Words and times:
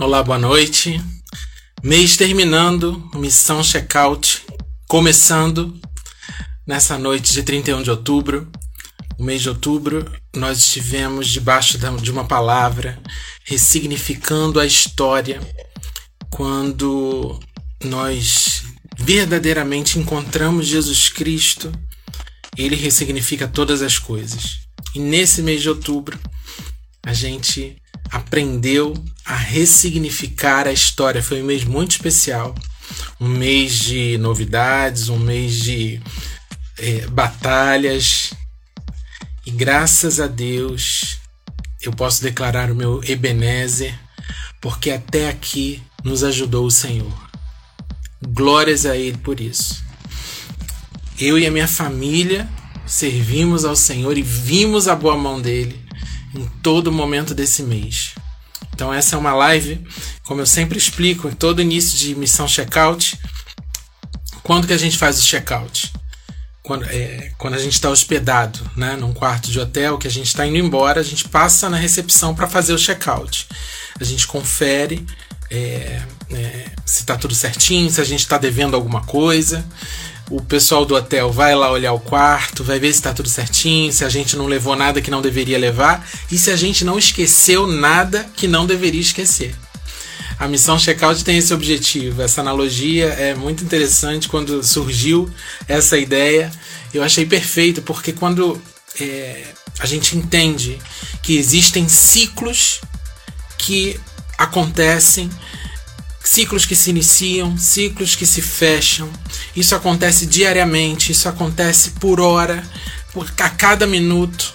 Olá, 0.00 0.24
boa 0.24 0.40
noite. 0.40 1.00
Mês 1.80 2.16
terminando, 2.16 3.08
missão 3.14 3.62
checkout 3.62 4.42
começando 4.88 5.80
nessa 6.66 6.98
noite 6.98 7.32
de 7.32 7.44
31 7.44 7.80
de 7.80 7.92
outubro. 7.92 8.50
O 9.16 9.22
mês 9.22 9.42
de 9.42 9.48
outubro, 9.48 10.04
nós 10.34 10.58
estivemos 10.58 11.28
debaixo 11.28 11.78
de 11.78 12.10
uma 12.10 12.24
palavra 12.24 13.00
ressignificando 13.44 14.58
a 14.58 14.66
história 14.66 15.40
quando 16.28 17.38
nós 17.84 18.64
verdadeiramente 18.98 20.00
encontramos 20.00 20.66
Jesus 20.66 21.08
Cristo, 21.08 21.70
ele 22.58 22.74
ressignifica 22.74 23.46
todas 23.46 23.80
as 23.80 23.96
coisas. 23.96 24.58
E 24.92 24.98
nesse 24.98 25.40
mês 25.40 25.62
de 25.62 25.68
outubro, 25.68 26.18
a 27.06 27.12
gente 27.12 27.76
aprendeu 28.10 28.92
a 29.24 29.36
ressignificar 29.36 30.66
a 30.66 30.72
história. 30.72 31.22
Foi 31.22 31.42
um 31.42 31.46
mês 31.46 31.64
muito 31.64 31.92
especial, 31.92 32.54
um 33.20 33.28
mês 33.28 33.72
de 33.72 34.18
novidades, 34.18 35.08
um 35.08 35.18
mês 35.18 35.54
de 35.54 36.00
é, 36.78 37.06
batalhas. 37.06 38.34
E 39.46 39.50
graças 39.50 40.20
a 40.20 40.26
Deus 40.26 41.18
eu 41.82 41.92
posso 41.92 42.22
declarar 42.22 42.70
o 42.70 42.74
meu 42.74 43.02
Ebenezer, 43.04 43.98
porque 44.60 44.90
até 44.90 45.28
aqui 45.28 45.82
nos 46.02 46.24
ajudou 46.24 46.66
o 46.66 46.70
Senhor. 46.70 47.12
Glórias 48.28 48.86
a 48.86 48.96
Ele 48.96 49.18
por 49.18 49.40
isso. 49.40 49.82
Eu 51.18 51.38
e 51.38 51.46
a 51.46 51.50
minha 51.50 51.68
família 51.68 52.48
servimos 52.86 53.64
ao 53.64 53.76
Senhor 53.76 54.16
e 54.18 54.22
vimos 54.22 54.88
a 54.88 54.96
boa 54.96 55.16
mão 55.16 55.40
dele 55.40 55.80
em 56.34 56.46
todo 56.62 56.90
momento 56.90 57.34
desse 57.34 57.62
mês. 57.62 58.14
Então 58.74 58.92
essa 58.92 59.14
é 59.14 59.18
uma 59.18 59.32
live, 59.32 59.80
como 60.24 60.40
eu 60.40 60.46
sempre 60.46 60.76
explico, 60.76 61.28
em 61.28 61.32
todo 61.32 61.62
início 61.62 61.96
de 61.96 62.14
missão 62.14 62.46
checkout. 62.46 63.18
Quando 64.42 64.66
que 64.66 64.72
a 64.72 64.78
gente 64.78 64.98
faz 64.98 65.18
o 65.18 65.22
checkout? 65.22 65.92
Quando, 66.62 66.84
é, 66.86 67.32
quando 67.38 67.54
a 67.54 67.58
gente 67.58 67.74
está 67.74 67.88
hospedado, 67.88 68.58
né, 68.76 68.96
num 68.96 69.12
quarto 69.12 69.50
de 69.50 69.60
hotel, 69.60 69.96
que 69.96 70.08
a 70.08 70.10
gente 70.10 70.26
está 70.26 70.46
indo 70.46 70.58
embora, 70.58 71.00
a 71.00 71.04
gente 71.04 71.28
passa 71.28 71.70
na 71.70 71.76
recepção 71.76 72.34
para 72.34 72.48
fazer 72.48 72.72
o 72.72 72.78
checkout. 72.78 73.46
A 74.00 74.04
gente 74.04 74.26
confere 74.26 75.06
é, 75.50 76.02
é, 76.30 76.70
se 76.84 77.00
está 77.00 77.16
tudo 77.16 77.34
certinho, 77.34 77.90
se 77.90 78.00
a 78.00 78.04
gente 78.04 78.20
está 78.20 78.38
devendo 78.38 78.74
alguma 78.74 79.02
coisa 79.04 79.64
o 80.30 80.40
pessoal 80.40 80.84
do 80.84 80.94
hotel 80.94 81.30
vai 81.30 81.54
lá 81.54 81.70
olhar 81.70 81.92
o 81.92 82.00
quarto, 82.00 82.64
vai 82.64 82.78
ver 82.78 82.92
se 82.92 82.98
está 82.98 83.12
tudo 83.12 83.28
certinho, 83.28 83.92
se 83.92 84.04
a 84.04 84.08
gente 84.08 84.36
não 84.36 84.46
levou 84.46 84.74
nada 84.74 85.02
que 85.02 85.10
não 85.10 85.20
deveria 85.20 85.58
levar 85.58 86.06
e 86.30 86.38
se 86.38 86.50
a 86.50 86.56
gente 86.56 86.84
não 86.84 86.98
esqueceu 86.98 87.66
nada 87.66 88.26
que 88.34 88.48
não 88.48 88.66
deveria 88.66 89.00
esquecer. 89.00 89.54
A 90.38 90.48
missão 90.48 90.78
checkout 90.78 91.24
tem 91.24 91.38
esse 91.38 91.54
objetivo. 91.54 92.22
Essa 92.22 92.40
analogia 92.40 93.06
é 93.06 93.34
muito 93.34 93.62
interessante 93.62 94.28
quando 94.28 94.64
surgiu 94.64 95.30
essa 95.68 95.96
ideia. 95.96 96.50
Eu 96.92 97.02
achei 97.04 97.24
perfeito 97.24 97.82
porque 97.82 98.12
quando 98.12 98.60
é, 99.00 99.44
a 99.78 99.86
gente 99.86 100.16
entende 100.16 100.78
que 101.22 101.36
existem 101.36 101.88
ciclos 101.88 102.80
que 103.56 103.98
acontecem 104.36 105.30
ciclos 106.24 106.64
que 106.64 106.74
se 106.74 106.90
iniciam, 106.90 107.56
ciclos 107.58 108.16
que 108.16 108.26
se 108.26 108.40
fecham. 108.40 109.08
Isso 109.56 109.74
acontece 109.74 110.26
diariamente, 110.26 111.12
isso 111.12 111.28
acontece 111.28 111.90
por 111.92 112.20
hora, 112.20 112.62
por, 113.12 113.32
a 113.38 113.50
cada 113.50 113.86
minuto. 113.86 114.52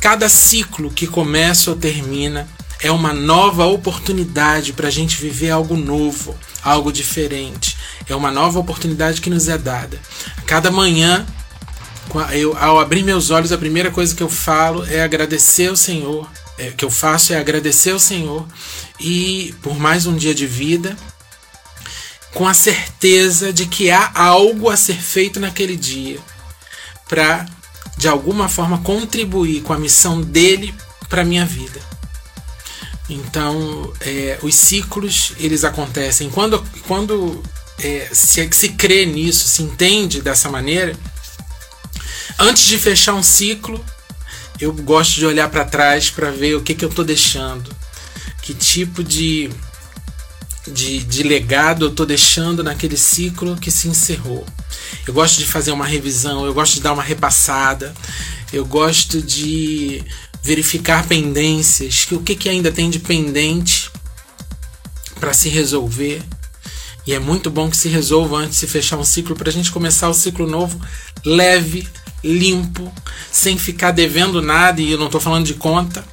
Cada 0.00 0.28
ciclo 0.28 0.90
que 0.90 1.06
começa 1.06 1.70
ou 1.70 1.76
termina 1.76 2.48
é 2.80 2.90
uma 2.90 3.12
nova 3.12 3.64
oportunidade 3.66 4.72
para 4.72 4.88
a 4.88 4.90
gente 4.90 5.16
viver 5.16 5.50
algo 5.50 5.76
novo, 5.76 6.36
algo 6.62 6.92
diferente. 6.92 7.76
É 8.08 8.16
uma 8.16 8.30
nova 8.30 8.58
oportunidade 8.58 9.20
que 9.20 9.30
nos 9.30 9.48
é 9.48 9.56
dada. 9.56 10.00
A 10.36 10.42
cada 10.42 10.70
manhã, 10.70 11.24
eu, 12.32 12.56
ao 12.58 12.80
abrir 12.80 13.04
meus 13.04 13.30
olhos, 13.30 13.52
a 13.52 13.58
primeira 13.58 13.92
coisa 13.92 14.14
que 14.14 14.22
eu 14.22 14.28
falo 14.28 14.84
é 14.86 15.02
agradecer 15.02 15.68
ao 15.68 15.76
Senhor. 15.76 16.28
É, 16.58 16.70
que 16.70 16.84
eu 16.84 16.90
faço 16.90 17.32
é 17.32 17.38
agradecer 17.38 17.92
ao 17.92 17.98
Senhor 17.98 18.46
e 19.00 19.54
por 19.62 19.78
mais 19.78 20.06
um 20.06 20.14
dia 20.14 20.34
de 20.34 20.46
vida, 20.46 20.96
com 22.34 22.46
a 22.46 22.54
certeza 22.54 23.52
de 23.52 23.66
que 23.66 23.90
há 23.90 24.10
algo 24.14 24.70
a 24.70 24.76
ser 24.76 24.96
feito 24.96 25.38
naquele 25.38 25.76
dia 25.76 26.18
para 27.08 27.46
de 27.96 28.08
alguma 28.08 28.48
forma 28.48 28.78
contribuir 28.78 29.62
com 29.62 29.72
a 29.72 29.78
missão 29.78 30.20
dele 30.20 30.74
para 31.08 31.24
minha 31.24 31.44
vida. 31.44 31.80
Então, 33.08 33.92
é, 34.00 34.38
os 34.42 34.54
ciclos 34.54 35.32
eles 35.38 35.64
acontecem 35.64 36.30
quando 36.30 36.64
quando 36.86 37.42
é, 37.78 38.08
se, 38.12 38.48
se 38.52 38.70
crê 38.70 39.04
nisso, 39.04 39.46
se 39.48 39.62
entende 39.62 40.22
dessa 40.22 40.48
maneira. 40.48 40.96
Antes 42.38 42.64
de 42.64 42.78
fechar 42.78 43.14
um 43.14 43.22
ciclo, 43.22 43.84
eu 44.58 44.72
gosto 44.72 45.14
de 45.16 45.26
olhar 45.26 45.50
para 45.50 45.64
trás 45.64 46.08
para 46.08 46.30
ver 46.30 46.54
o 46.54 46.62
que, 46.62 46.74
que 46.74 46.84
eu 46.84 46.88
estou 46.88 47.04
deixando, 47.04 47.74
que 48.42 48.54
tipo 48.54 49.02
de, 49.02 49.50
de, 50.66 51.00
de 51.00 51.22
legado 51.22 51.86
eu 51.86 51.90
estou 51.90 52.06
deixando 52.06 52.62
naquele 52.62 52.96
ciclo 52.96 53.56
que 53.56 53.70
se 53.70 53.88
encerrou. 53.88 54.46
Eu 55.06 55.14
gosto 55.14 55.38
de 55.38 55.46
fazer 55.46 55.72
uma 55.72 55.86
revisão, 55.86 56.46
eu 56.46 56.54
gosto 56.54 56.74
de 56.74 56.82
dar 56.82 56.92
uma 56.92 57.02
repassada, 57.02 57.92
eu 58.52 58.64
gosto 58.64 59.20
de 59.20 60.04
verificar 60.42 61.06
pendências, 61.06 62.04
que 62.04 62.14
o 62.14 62.22
que, 62.22 62.34
que 62.34 62.48
ainda 62.48 62.70
tem 62.70 62.90
de 62.90 62.98
pendente 62.98 63.90
para 65.18 65.32
se 65.32 65.48
resolver. 65.48 66.22
E 67.06 67.12
é 67.12 67.18
muito 67.18 67.50
bom 67.50 67.68
que 67.68 67.76
se 67.76 67.88
resolva 67.88 68.36
antes 68.36 68.60
de 68.60 68.66
fechar 68.66 68.96
um 68.96 69.04
ciclo 69.04 69.34
para 69.34 69.50
a 69.50 69.52
gente 69.52 69.72
começar 69.72 70.08
o 70.08 70.14
ciclo 70.14 70.46
novo 70.46 70.80
leve, 71.24 71.88
limpo, 72.22 72.92
sem 73.30 73.58
ficar 73.58 73.90
devendo 73.90 74.40
nada, 74.40 74.80
e 74.80 74.92
eu 74.92 74.98
não 74.98 75.06
estou 75.06 75.20
falando 75.20 75.46
de 75.46 75.54
conta, 75.54 76.04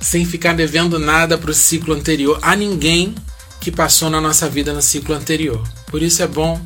sem 0.00 0.24
ficar 0.24 0.54
devendo 0.54 0.98
nada 0.98 1.36
para 1.36 1.50
o 1.50 1.54
ciclo 1.54 1.94
anterior 1.94 2.38
a 2.40 2.56
ninguém 2.56 3.14
que 3.60 3.70
passou 3.70 4.08
na 4.08 4.20
nossa 4.20 4.48
vida 4.48 4.72
no 4.72 4.80
ciclo 4.80 5.14
anterior. 5.14 5.62
Por 5.86 6.02
isso 6.02 6.22
é 6.22 6.26
bom, 6.26 6.60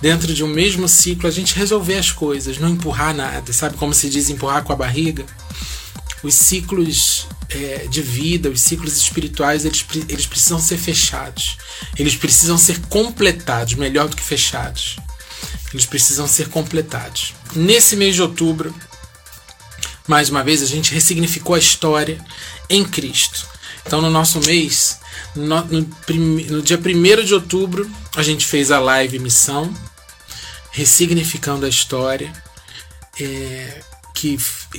dentro 0.00 0.32
de 0.32 0.44
um 0.44 0.48
mesmo 0.48 0.88
ciclo, 0.88 1.28
a 1.28 1.32
gente 1.32 1.54
resolver 1.56 1.96
as 1.96 2.12
coisas, 2.12 2.58
não 2.58 2.68
empurrar 2.68 3.14
nada. 3.14 3.52
Sabe 3.52 3.76
como 3.76 3.92
se 3.92 4.08
diz 4.08 4.30
empurrar 4.30 4.62
com 4.62 4.72
a 4.72 4.76
barriga? 4.76 5.24
Os 6.22 6.34
ciclos 6.34 7.26
é, 7.48 7.86
de 7.88 8.02
vida, 8.02 8.48
os 8.48 8.60
ciclos 8.60 8.96
espirituais, 8.96 9.64
eles, 9.64 9.84
eles 10.08 10.26
precisam 10.26 10.60
ser 10.60 10.76
fechados. 10.76 11.58
Eles 11.98 12.16
precisam 12.16 12.56
ser 12.56 12.80
completados, 12.82 13.74
melhor 13.74 14.08
do 14.08 14.16
que 14.16 14.22
fechados. 14.22 14.96
Eles 15.72 15.86
precisam 15.86 16.26
ser 16.28 16.48
completados. 16.48 17.34
Nesse 17.54 17.96
mês 17.96 18.14
de 18.14 18.22
outubro, 18.22 18.74
mais 20.06 20.30
uma 20.30 20.44
vez, 20.44 20.62
a 20.62 20.66
gente 20.66 20.94
ressignificou 20.94 21.56
a 21.56 21.58
história 21.58 22.18
em 22.70 22.84
Cristo. 22.84 23.46
Então, 23.84 24.00
no 24.00 24.10
nosso 24.10 24.40
mês, 24.40 24.98
no, 25.36 25.64
no, 25.64 25.88
no 26.50 26.62
dia 26.62 26.78
1 26.78 27.24
de 27.24 27.34
outubro, 27.34 27.90
a 28.16 28.22
gente 28.22 28.44
fez 28.46 28.70
a 28.70 28.80
live 28.80 29.18
Missão, 29.18 29.72
ressignificando 30.70 31.66
a 31.66 31.68
história. 31.68 32.32
É, 33.20 33.80
que 34.16 34.38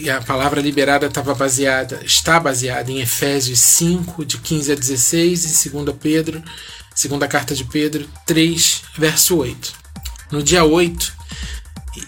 a 0.10 0.20
palavra 0.22 0.60
liberada 0.60 1.06
estava 1.06 1.36
baseada, 1.36 2.02
está 2.04 2.40
baseada 2.40 2.92
em 2.92 3.00
Efésios 3.00 3.60
5, 3.60 4.26
de 4.26 4.40
15 4.40 4.72
a 4.72 4.76
16, 4.76 5.66
e 5.66 5.70
2 5.70 5.96
Pedro, 6.02 6.44
segunda 6.96 7.28
carta 7.28 7.54
de 7.54 7.64
Pedro 7.64 8.10
3, 8.26 8.82
verso 8.98 9.38
8. 9.38 9.74
No 10.32 10.42
dia 10.42 10.64
8, 10.64 11.14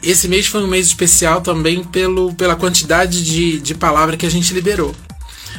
esse 0.02 0.28
mês 0.28 0.48
foi 0.48 0.64
um 0.64 0.68
mês 0.68 0.88
especial 0.88 1.42
também 1.42 1.84
pelo, 1.84 2.34
pela 2.34 2.56
quantidade 2.56 3.24
de, 3.24 3.60
de 3.60 3.76
palavra 3.76 4.18
que 4.18 4.26
a 4.26 4.32
gente 4.32 4.52
liberou. 4.52 4.96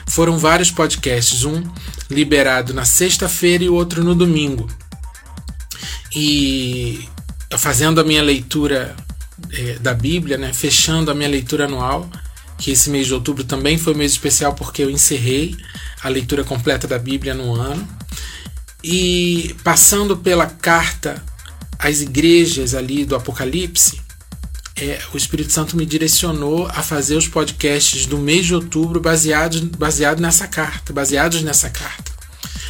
Foram 0.07 0.39
vários 0.39 0.71
podcasts, 0.71 1.45
um 1.45 1.63
liberado 2.11 2.75
na 2.75 2.85
sexta-feira 2.85 3.65
e 3.65 3.69
o 3.69 3.75
outro 3.75 4.03
no 4.03 4.15
domingo. 4.15 4.69
E 6.15 7.09
fazendo 7.59 8.01
a 8.01 8.05
minha 8.05 8.23
leitura 8.23 8.97
é, 9.53 9.75
da 9.75 9.95
Bíblia, 9.95 10.37
né, 10.37 10.53
fechando 10.53 11.11
a 11.11 11.15
minha 11.15 11.29
leitura 11.29 11.65
anual, 11.65 12.09
que 12.59 12.71
esse 12.71 12.91
mês 12.91 13.07
de 13.07 13.15
outubro 13.15 13.45
também 13.45 13.79
foi 13.79 13.95
um 13.95 13.97
mês 13.97 14.13
especial 14.13 14.55
porque 14.55 14.83
eu 14.83 14.91
encerrei 14.91 15.57
a 16.03 16.09
leitura 16.09 16.45
completa 16.45 16.87
da 16.87 16.99
Bíblia 16.99 17.35
no 17.35 17.55
ano. 17.55 17.87
E 18.83 19.55
passando 19.63 20.17
pela 20.17 20.47
carta 20.47 21.23
às 21.79 22.01
igrejas 22.01 22.75
ali 22.75 23.05
do 23.05 23.17
Apocalipse, 23.17 24.00
é, 24.81 24.99
o 25.13 25.17
Espírito 25.17 25.53
Santo 25.53 25.77
me 25.77 25.85
direcionou 25.85 26.67
a 26.67 26.83
fazer 26.83 27.15
os 27.15 27.29
podcasts 27.29 28.07
do 28.07 28.17
mês 28.19 28.47
de 28.47 28.55
outubro 28.55 29.01
baseados 29.01 29.61
baseado 29.61 30.21
nessa 30.21 30.49
carta, 30.49 30.93
baseados 30.93 31.43
nessa 31.43 31.69
carta, 31.69 32.11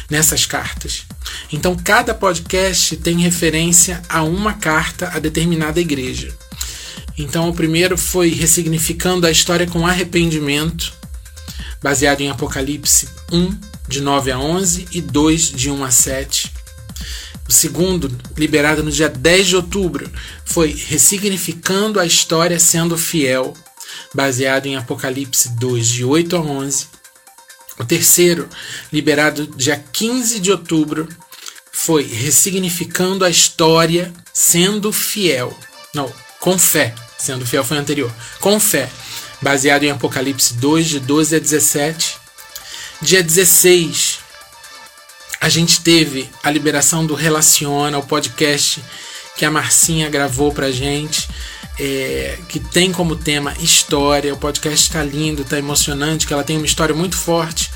nessas 0.09 0.45
cartas. 0.45 1.05
Então 1.51 1.75
cada 1.75 2.13
podcast 2.13 2.97
tem 2.97 3.19
referência 3.19 4.01
a 4.09 4.23
uma 4.23 4.53
carta 4.53 5.09
a 5.13 5.19
determinada 5.19 5.79
igreja. 5.79 6.35
Então 7.17 7.49
o 7.49 7.53
primeiro 7.53 7.97
foi 7.97 8.29
ressignificando 8.29 9.25
a 9.25 9.31
história 9.31 9.65
com 9.65 9.87
arrependimento, 9.87 10.91
baseado 11.81 12.21
em 12.21 12.29
Apocalipse 12.29 13.07
1, 13.31 13.57
de 13.87 14.01
9 14.01 14.31
a 14.31 14.39
11 14.39 14.87
e 14.91 15.01
2 15.01 15.41
de 15.51 15.69
1 15.69 15.83
a 15.83 15.91
7. 15.91 16.51
O 17.51 17.53
segundo, 17.53 18.09
liberado 18.37 18.81
no 18.81 18.89
dia 18.89 19.09
10 19.09 19.47
de 19.47 19.55
outubro, 19.57 20.09
foi 20.45 20.71
Ressignificando 20.71 21.99
a 21.99 22.05
História 22.05 22.57
Sendo 22.57 22.97
Fiel, 22.97 23.53
baseado 24.13 24.67
em 24.67 24.77
Apocalipse 24.77 25.49
2, 25.57 25.85
de 25.85 26.05
8 26.05 26.37
a 26.37 26.39
11. 26.39 26.87
O 27.77 27.83
terceiro, 27.83 28.47
liberado 28.89 29.47
dia 29.47 29.83
15 29.91 30.39
de 30.39 30.49
outubro, 30.49 31.09
foi 31.73 32.03
Ressignificando 32.03 33.25
a 33.25 33.29
História 33.29 34.13
Sendo 34.31 34.93
Fiel. 34.93 35.53
Não, 35.93 36.09
com 36.39 36.57
fé. 36.57 36.95
Sendo 37.19 37.45
fiel 37.45 37.65
foi 37.65 37.77
anterior. 37.77 38.09
Com 38.39 38.61
fé, 38.61 38.89
baseado 39.41 39.83
em 39.83 39.91
Apocalipse 39.91 40.53
2, 40.53 40.87
de 40.87 40.99
12 41.01 41.35
a 41.35 41.39
17. 41.39 42.15
Dia 43.01 43.21
16, 43.21 44.10
a 45.41 45.49
gente 45.49 45.81
teve 45.81 46.29
a 46.43 46.51
liberação 46.51 47.03
do 47.03 47.15
Relaciona, 47.15 47.97
o 47.97 48.03
podcast 48.03 48.79
que 49.35 49.43
a 49.43 49.49
Marcinha 49.49 50.07
gravou 50.07 50.51
pra 50.51 50.69
gente, 50.69 51.27
é, 51.79 52.37
que 52.47 52.59
tem 52.59 52.91
como 52.91 53.15
tema 53.15 53.55
história. 53.59 54.31
O 54.35 54.37
podcast 54.37 54.87
está 54.87 55.03
lindo, 55.03 55.41
está 55.41 55.57
emocionante, 55.57 56.27
que 56.27 56.33
ela 56.33 56.43
tem 56.43 56.57
uma 56.57 56.65
história 56.67 56.93
muito 56.93 57.17
forte 57.17 57.71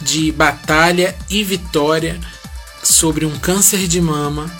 de 0.00 0.32
batalha 0.32 1.14
e 1.28 1.44
vitória 1.44 2.18
sobre 2.82 3.26
um 3.26 3.38
câncer 3.38 3.86
de 3.86 4.00
mama. 4.00 4.50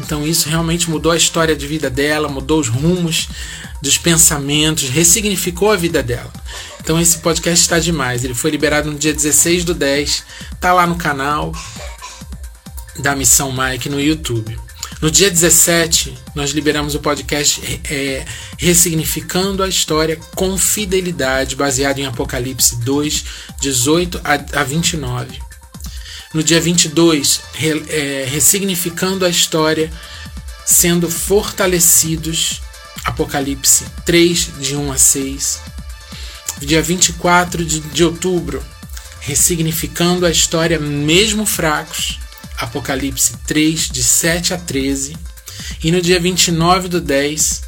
Então 0.00 0.26
isso 0.26 0.48
realmente 0.48 0.88
mudou 0.88 1.12
a 1.12 1.16
história 1.16 1.54
de 1.54 1.66
vida 1.66 1.90
dela, 1.90 2.26
mudou 2.26 2.58
os 2.58 2.68
rumos 2.68 3.28
dos 3.82 3.98
pensamentos, 3.98 4.88
ressignificou 4.88 5.70
a 5.70 5.76
vida 5.76 6.02
dela. 6.02 6.32
Então 6.80 6.98
esse 6.98 7.18
podcast 7.18 7.60
está 7.60 7.78
demais. 7.78 8.24
Ele 8.24 8.32
foi 8.32 8.50
liberado 8.50 8.90
no 8.90 8.98
dia 8.98 9.12
16 9.12 9.64
do 9.64 9.74
10, 9.74 10.24
tá 10.58 10.72
lá 10.72 10.86
no 10.86 10.96
canal 10.96 11.52
da 12.98 13.14
Missão 13.14 13.52
Mike 13.52 13.88
no 13.88 14.00
YouTube. 14.00 14.58
No 15.00 15.10
dia 15.10 15.30
17, 15.30 16.18
nós 16.34 16.50
liberamos 16.50 16.96
o 16.96 16.98
podcast 16.98 17.60
é, 17.88 18.24
Ressignificando 18.56 19.62
a 19.62 19.68
História 19.68 20.18
com 20.34 20.58
Fidelidade, 20.58 21.54
baseado 21.54 22.00
em 22.00 22.06
Apocalipse 22.06 22.76
2, 22.80 23.24
18 23.60 24.20
a, 24.24 24.60
a 24.60 24.64
29. 24.64 25.38
No 26.34 26.42
dia 26.42 26.60
22, 26.60 27.40
re, 27.54 27.84
é, 27.88 28.26
Ressignificando 28.28 29.24
a 29.24 29.28
História, 29.28 29.92
sendo 30.66 31.08
fortalecidos, 31.08 32.60
Apocalipse 33.04 33.84
3, 34.04 34.50
de 34.60 34.74
1 34.74 34.92
a 34.92 34.98
6. 34.98 35.60
Dia 36.58 36.82
24 36.82 37.64
de, 37.64 37.78
de 37.78 38.02
outubro, 38.02 38.60
Ressignificando 39.20 40.26
a 40.26 40.30
História, 40.30 40.80
mesmo 40.80 41.46
fracos, 41.46 42.18
Apocalipse 42.58 43.36
3, 43.46 43.88
de 43.88 44.02
7 44.02 44.54
a 44.54 44.58
13. 44.58 45.16
E 45.82 45.92
no 45.92 46.00
dia 46.00 46.18
29 46.18 46.88
do 46.88 47.00
10, 47.00 47.62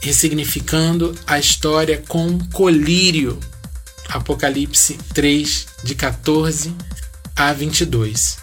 ressignificando 0.00 1.16
a 1.26 1.38
história 1.38 2.02
com 2.08 2.38
colírio. 2.52 3.38
Apocalipse 4.08 4.94
3, 5.14 5.66
de 5.84 5.94
14 5.94 6.74
a 7.34 7.52
22. 7.52 8.38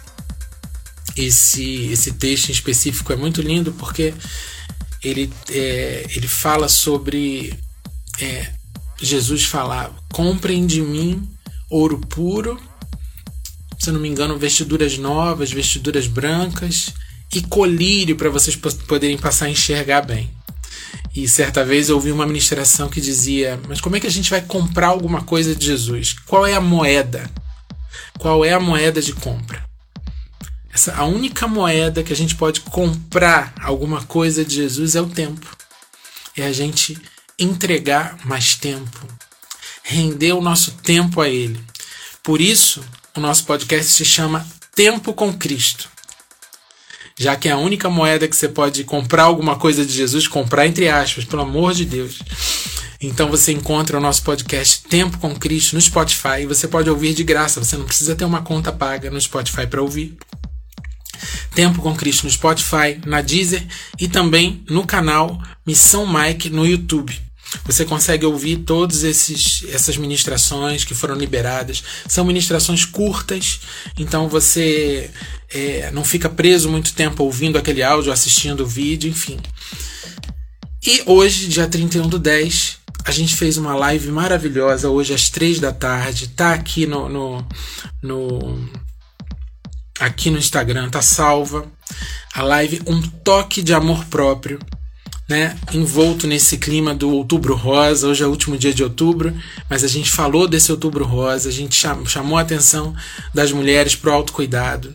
Esse, 1.16 1.86
esse 1.92 2.12
texto 2.12 2.48
em 2.48 2.52
específico 2.52 3.12
é 3.12 3.16
muito 3.16 3.40
lindo 3.40 3.72
porque 3.72 4.12
ele, 5.02 5.32
é, 5.50 6.06
ele 6.14 6.26
fala 6.26 6.68
sobre 6.68 7.58
é, 8.20 8.50
Jesus 9.00 9.44
falar: 9.44 9.94
comprem 10.12 10.66
de 10.66 10.80
mim 10.80 11.28
ouro 11.70 11.98
puro 11.98 12.60
se 13.84 13.92
não 13.92 14.00
me 14.00 14.08
engano, 14.08 14.38
vestiduras 14.38 14.96
novas, 14.96 15.52
vestiduras 15.52 16.06
brancas 16.06 16.90
e 17.32 17.42
colírio 17.42 18.16
para 18.16 18.30
vocês 18.30 18.56
poderem 18.56 19.18
passar 19.18 19.46
a 19.46 19.50
enxergar 19.50 20.02
bem. 20.02 20.30
E 21.14 21.28
certa 21.28 21.64
vez 21.64 21.88
eu 21.88 21.96
ouvi 21.96 22.10
uma 22.10 22.26
ministração 22.26 22.88
que 22.88 23.00
dizia: 23.00 23.60
Mas 23.68 23.80
como 23.80 23.96
é 23.96 24.00
que 24.00 24.06
a 24.06 24.10
gente 24.10 24.30
vai 24.30 24.40
comprar 24.40 24.88
alguma 24.88 25.22
coisa 25.22 25.54
de 25.54 25.66
Jesus? 25.66 26.16
Qual 26.26 26.46
é 26.46 26.54
a 26.54 26.60
moeda? 26.60 27.30
Qual 28.18 28.44
é 28.44 28.52
a 28.52 28.60
moeda 28.60 29.02
de 29.02 29.12
compra? 29.12 29.64
Essa, 30.72 30.94
a 30.94 31.04
única 31.04 31.46
moeda 31.46 32.02
que 32.02 32.12
a 32.12 32.16
gente 32.16 32.34
pode 32.34 32.60
comprar 32.62 33.54
alguma 33.60 34.02
coisa 34.02 34.44
de 34.44 34.56
Jesus 34.56 34.96
é 34.96 35.00
o 35.00 35.06
tempo. 35.06 35.46
É 36.36 36.46
a 36.46 36.52
gente 36.52 36.98
entregar 37.38 38.18
mais 38.24 38.54
tempo, 38.56 39.06
render 39.84 40.32
o 40.32 40.40
nosso 40.40 40.72
tempo 40.72 41.20
a 41.20 41.28
Ele. 41.28 41.60
Por 42.22 42.40
isso, 42.40 42.82
o 43.16 43.20
nosso 43.20 43.44
podcast 43.44 43.92
se 43.92 44.04
chama 44.04 44.46
Tempo 44.74 45.12
com 45.12 45.32
Cristo. 45.32 45.88
Já 47.16 47.36
que 47.36 47.48
é 47.48 47.52
a 47.52 47.56
única 47.56 47.88
moeda 47.88 48.26
que 48.26 48.34
você 48.34 48.48
pode 48.48 48.82
comprar 48.82 49.24
alguma 49.24 49.54
coisa 49.56 49.86
de 49.86 49.92
Jesus, 49.92 50.26
comprar 50.26 50.66
entre 50.66 50.88
aspas, 50.88 51.24
pelo 51.24 51.42
amor 51.42 51.72
de 51.72 51.84
Deus. 51.84 52.18
Então 53.00 53.28
você 53.28 53.52
encontra 53.52 53.98
o 53.98 54.00
nosso 54.00 54.22
podcast 54.24 54.82
Tempo 54.88 55.18
com 55.18 55.34
Cristo 55.36 55.74
no 55.74 55.80
Spotify 55.80 56.40
e 56.40 56.46
você 56.46 56.66
pode 56.66 56.90
ouvir 56.90 57.14
de 57.14 57.22
graça, 57.22 57.62
você 57.62 57.76
não 57.76 57.86
precisa 57.86 58.16
ter 58.16 58.24
uma 58.24 58.42
conta 58.42 58.72
paga 58.72 59.10
no 59.10 59.20
Spotify 59.20 59.66
para 59.66 59.82
ouvir. 59.82 60.16
Tempo 61.54 61.80
com 61.80 61.94
Cristo 61.94 62.24
no 62.24 62.30
Spotify, 62.32 63.00
na 63.06 63.20
Deezer 63.20 63.64
e 64.00 64.08
também 64.08 64.64
no 64.68 64.84
canal 64.84 65.40
Missão 65.64 66.04
Mike 66.12 66.50
no 66.50 66.66
YouTube. 66.66 67.16
Você 67.64 67.84
consegue 67.84 68.26
ouvir 68.26 68.58
todas 68.58 69.04
essas 69.04 69.96
ministrações 69.96 70.84
que 70.84 70.94
foram 70.94 71.14
liberadas. 71.14 71.82
São 72.06 72.24
ministrações 72.24 72.84
curtas, 72.84 73.60
então 73.98 74.28
você 74.28 75.10
é, 75.50 75.90
não 75.92 76.04
fica 76.04 76.28
preso 76.28 76.68
muito 76.68 76.92
tempo 76.94 77.22
ouvindo 77.22 77.56
aquele 77.58 77.82
áudio, 77.82 78.12
assistindo 78.12 78.64
o 78.64 78.66
vídeo, 78.66 79.10
enfim. 79.10 79.38
E 80.86 81.02
hoje, 81.06 81.48
dia 81.48 81.66
31 81.66 82.08
do 82.08 82.18
10, 82.18 82.78
a 83.04 83.10
gente 83.10 83.36
fez 83.36 83.56
uma 83.56 83.74
live 83.74 84.10
maravilhosa 84.10 84.88
hoje 84.90 85.14
às 85.14 85.30
3 85.30 85.60
da 85.60 85.72
tarde. 85.72 86.28
Tá 86.28 86.52
aqui 86.52 86.86
no, 86.86 87.08
no, 87.08 87.46
no 88.02 88.70
aqui 89.98 90.30
no 90.30 90.38
Instagram, 90.38 90.90
tá 90.90 91.00
salva. 91.00 91.66
A 92.34 92.42
live 92.42 92.82
Um 92.86 93.00
Toque 93.00 93.62
de 93.62 93.72
Amor 93.72 94.04
Próprio 94.06 94.58
né, 95.28 95.56
envolto 95.72 96.26
nesse 96.26 96.58
clima 96.58 96.94
do 96.94 97.10
outubro 97.10 97.54
rosa. 97.54 98.08
Hoje 98.08 98.22
é 98.22 98.26
o 98.26 98.30
último 98.30 98.58
dia 98.58 98.74
de 98.74 98.82
outubro, 98.82 99.34
mas 99.68 99.82
a 99.82 99.88
gente 99.88 100.10
falou 100.10 100.46
desse 100.46 100.70
outubro 100.70 101.04
rosa, 101.04 101.48
a 101.48 101.52
gente 101.52 101.76
chamou 102.06 102.38
a 102.38 102.42
atenção 102.42 102.94
das 103.32 103.52
mulheres 103.52 103.94
para 103.96 104.10
o 104.10 104.14
autocuidado. 104.14 104.94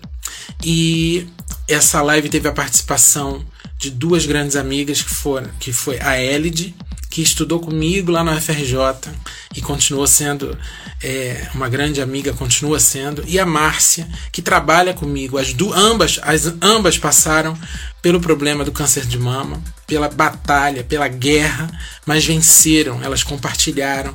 E 0.64 1.28
essa 1.68 2.02
live 2.02 2.30
teve 2.30 2.48
a 2.48 2.54
participação 2.54 3.44
de 3.78 3.90
duas 3.90 4.26
grandes 4.26 4.56
amigas 4.56 5.02
que 5.02 5.10
foram, 5.10 5.50
que 5.60 5.72
foi 5.72 6.00
a 6.00 6.22
Elide, 6.22 6.76
que 7.10 7.22
estudou 7.24 7.60
comigo 7.60 8.12
lá 8.12 8.24
no 8.24 8.40
FRJ 8.40 9.12
e 9.56 9.62
continuou 9.62 10.06
sendo 10.06 10.56
é, 11.02 11.48
uma 11.56 11.68
grande 11.68 12.02
amiga, 12.02 12.34
continua 12.34 12.80
sendo, 12.80 13.24
e 13.28 13.40
a 13.40 13.46
Márcia, 13.46 14.08
que 14.32 14.42
trabalha 14.42 14.94
comigo. 14.94 15.38
As 15.38 15.52
duas, 15.52 15.78
ambas, 15.78 16.20
as 16.22 16.46
ambas 16.62 16.98
passaram 17.00 17.58
pelo 18.02 18.20
problema 18.22 18.64
do 18.64 18.72
câncer 18.72 19.06
de 19.06 19.18
mama, 19.18 19.62
pela 19.88 20.08
batalha, 20.08 20.84
pela 20.84 21.08
guerra, 21.08 21.68
mas 22.06 22.26
venceram. 22.26 23.02
Elas 23.02 23.24
compartilharam, 23.24 24.14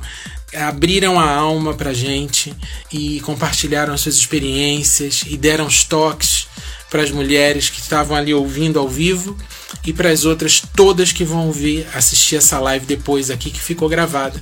abriram 0.53 1.19
a 1.19 1.29
alma 1.29 1.73
pra 1.73 1.93
gente 1.93 2.55
e 2.91 3.19
compartilharam 3.21 3.93
as 3.93 4.01
suas 4.01 4.15
experiências 4.15 5.23
e 5.27 5.35
deram 5.35 5.65
os 5.65 5.83
toques 5.83 6.44
para 6.89 7.03
as 7.03 7.11
mulheres 7.11 7.69
que 7.69 7.79
estavam 7.79 8.15
ali 8.15 8.33
ouvindo 8.33 8.79
ao 8.79 8.87
vivo 8.87 9.37
e 9.85 9.93
para 9.93 10.09
as 10.09 10.25
outras 10.25 10.61
todas 10.75 11.11
que 11.11 11.23
vão 11.23 11.47
ouvir, 11.47 11.87
assistir 11.93 12.37
essa 12.37 12.59
live 12.59 12.85
depois 12.85 13.29
aqui, 13.29 13.51
que 13.51 13.59
ficou 13.59 13.89
gravada 13.89 14.41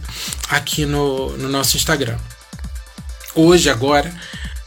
aqui 0.49 0.85
no, 0.85 1.35
no 1.37 1.49
nosso 1.49 1.77
Instagram. 1.77 2.17
Hoje, 3.35 3.69
agora, 3.69 4.13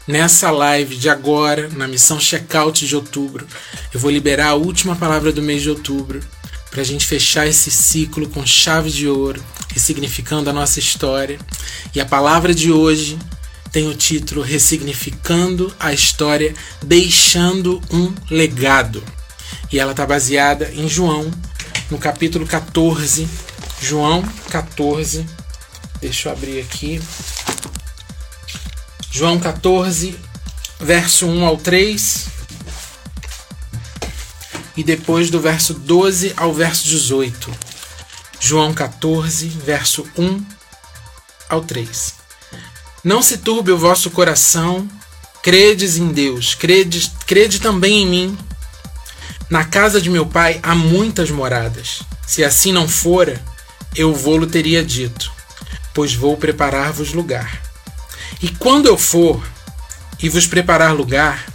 nessa 0.07 0.51
live 0.51 0.97
de 0.97 1.09
agora, 1.09 1.69
na 1.69 1.87
missão 1.87 2.19
checkout 2.19 2.85
de 2.85 2.95
outubro, 2.95 3.47
eu 3.93 3.99
vou 3.99 4.11
liberar 4.11 4.49
a 4.49 4.55
última 4.55 4.95
palavra 4.95 5.31
do 5.31 5.41
mês 5.41 5.61
de 5.61 5.69
outubro 5.69 6.21
para 6.69 6.81
a 6.81 6.85
gente 6.85 7.05
fechar 7.05 7.47
esse 7.47 7.71
ciclo 7.71 8.27
com 8.29 8.45
chave 8.45 8.91
de 8.91 9.07
ouro, 9.07 9.41
ressignificando 9.73 10.49
a 10.49 10.53
nossa 10.53 10.79
história. 10.79 11.39
E 11.95 11.99
a 11.99 12.05
palavra 12.05 12.53
de 12.53 12.71
hoje 12.71 13.17
tem 13.77 13.87
o 13.87 13.93
título 13.93 14.41
Ressignificando 14.41 15.71
a 15.79 15.93
História, 15.93 16.55
Deixando 16.81 17.79
um 17.91 18.11
Legado. 18.27 19.03
E 19.71 19.77
ela 19.77 19.91
está 19.91 20.03
baseada 20.03 20.71
em 20.73 20.89
João, 20.89 21.31
no 21.91 21.99
capítulo 21.99 22.47
14. 22.47 23.29
João 23.79 24.23
14. 24.49 25.23
Deixa 26.01 26.27
eu 26.27 26.33
abrir 26.33 26.59
aqui. 26.59 26.99
João 29.11 29.39
14, 29.39 30.17
verso 30.79 31.27
1 31.27 31.45
ao 31.45 31.57
3. 31.57 32.29
E 34.75 34.83
depois 34.83 35.29
do 35.29 35.39
verso 35.39 35.75
12 35.75 36.33
ao 36.35 36.51
verso 36.51 36.83
18. 36.83 37.51
João 38.39 38.73
14, 38.73 39.47
verso 39.49 40.03
1 40.17 40.43
ao 41.47 41.61
3. 41.61 42.16
Não 43.07 43.21
se 43.21 43.37
turbe 43.37 43.71
o 43.71 43.77
vosso 43.77 44.11
coração, 44.11 44.85
credes 45.41 45.95
em 45.95 46.11
Deus, 46.11 46.53
crede, 46.53 47.09
crede 47.25 47.61
também 47.61 48.03
em 48.03 48.05
mim. 48.05 48.37
Na 49.49 49.63
casa 49.63 50.01
de 50.01 50.09
meu 50.09 50.25
pai 50.25 50.59
há 50.61 50.75
muitas 50.75 51.31
moradas. 51.31 52.01
Se 52.27 52.43
assim 52.43 52.73
não 52.73 52.85
fora, 52.85 53.41
eu 53.95 54.13
vou-lo 54.13 54.45
teria 54.45 54.83
dito, 54.83 55.31
pois 55.93 56.13
vou 56.13 56.35
preparar-vos 56.35 57.13
lugar. 57.13 57.61
E 58.41 58.49
quando 58.49 58.87
eu 58.87 58.97
for 58.97 59.41
e 60.21 60.27
vos 60.27 60.45
preparar 60.45 60.93
lugar, 60.93 61.45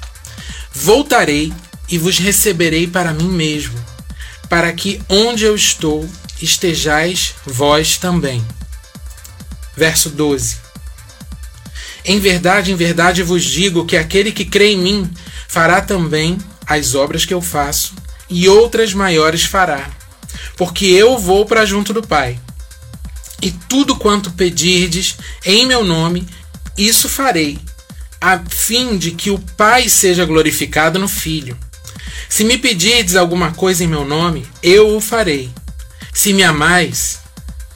voltarei 0.73 1.53
e 1.87 1.99
vos 1.99 2.17
receberei 2.17 2.87
para 2.87 3.13
mim 3.13 3.29
mesmo, 3.29 3.79
para 4.49 4.73
que 4.73 5.03
onde 5.07 5.45
eu 5.45 5.55
estou 5.55 6.09
estejais 6.41 7.35
vós 7.45 7.99
também. 7.99 8.43
Verso 9.77 10.09
12. 10.09 10.72
Em 12.05 12.19
verdade, 12.19 12.73
em 12.73 12.77
verdade 12.77 13.23
vos 13.23 13.45
digo 13.45 13.87
que 13.87 13.97
aquele 13.97 14.33
que 14.33 14.45
crê 14.45 14.73
em 14.73 14.79
mim 14.79 15.11
fará 15.49 15.81
também 15.81 16.39
as 16.67 16.95
obras 16.95 17.25
que 17.25 17.35
eu 17.35 17.41
faço, 17.41 17.95
e 18.29 18.49
outras 18.49 18.95
maiores 18.95 19.45
fará, 19.45 19.91
porque 20.57 20.87
eu 20.87 21.19
vou 21.19 21.45
para 21.45 21.67
junto 21.67 21.93
do 21.93 22.03
Pai. 22.03 22.39
E 23.41 23.51
tudo 23.51 23.97
quanto 23.97 24.31
pedirdes 24.33 25.17
em 25.45 25.67
meu 25.67 25.85
nome, 25.85 26.27
isso 26.79 27.09
farei, 27.09 27.59
a 28.21 28.39
fim 28.39 28.97
de 28.97 29.11
que 29.11 29.31
o 29.31 29.39
Pai 29.57 29.89
seja 29.89 30.25
glorificado 30.25 30.99
no 30.99 31.09
Filho. 31.09 31.57
Se 32.29 32.45
me 32.45 32.57
pedirdes 32.57 33.15
alguma 33.15 33.53
coisa 33.53 33.85
em 33.85 33.89
meu 33.89 34.05
nome, 34.05 34.47
eu 34.63 34.97
o 34.97 35.01
farei. 35.01 35.51
Se 36.15 36.33
me 36.33 36.43
amais, 36.43 37.19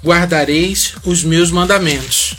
guardareis 0.03 0.95
os 1.05 1.23
meus 1.23 1.51
mandamentos. 1.51 2.35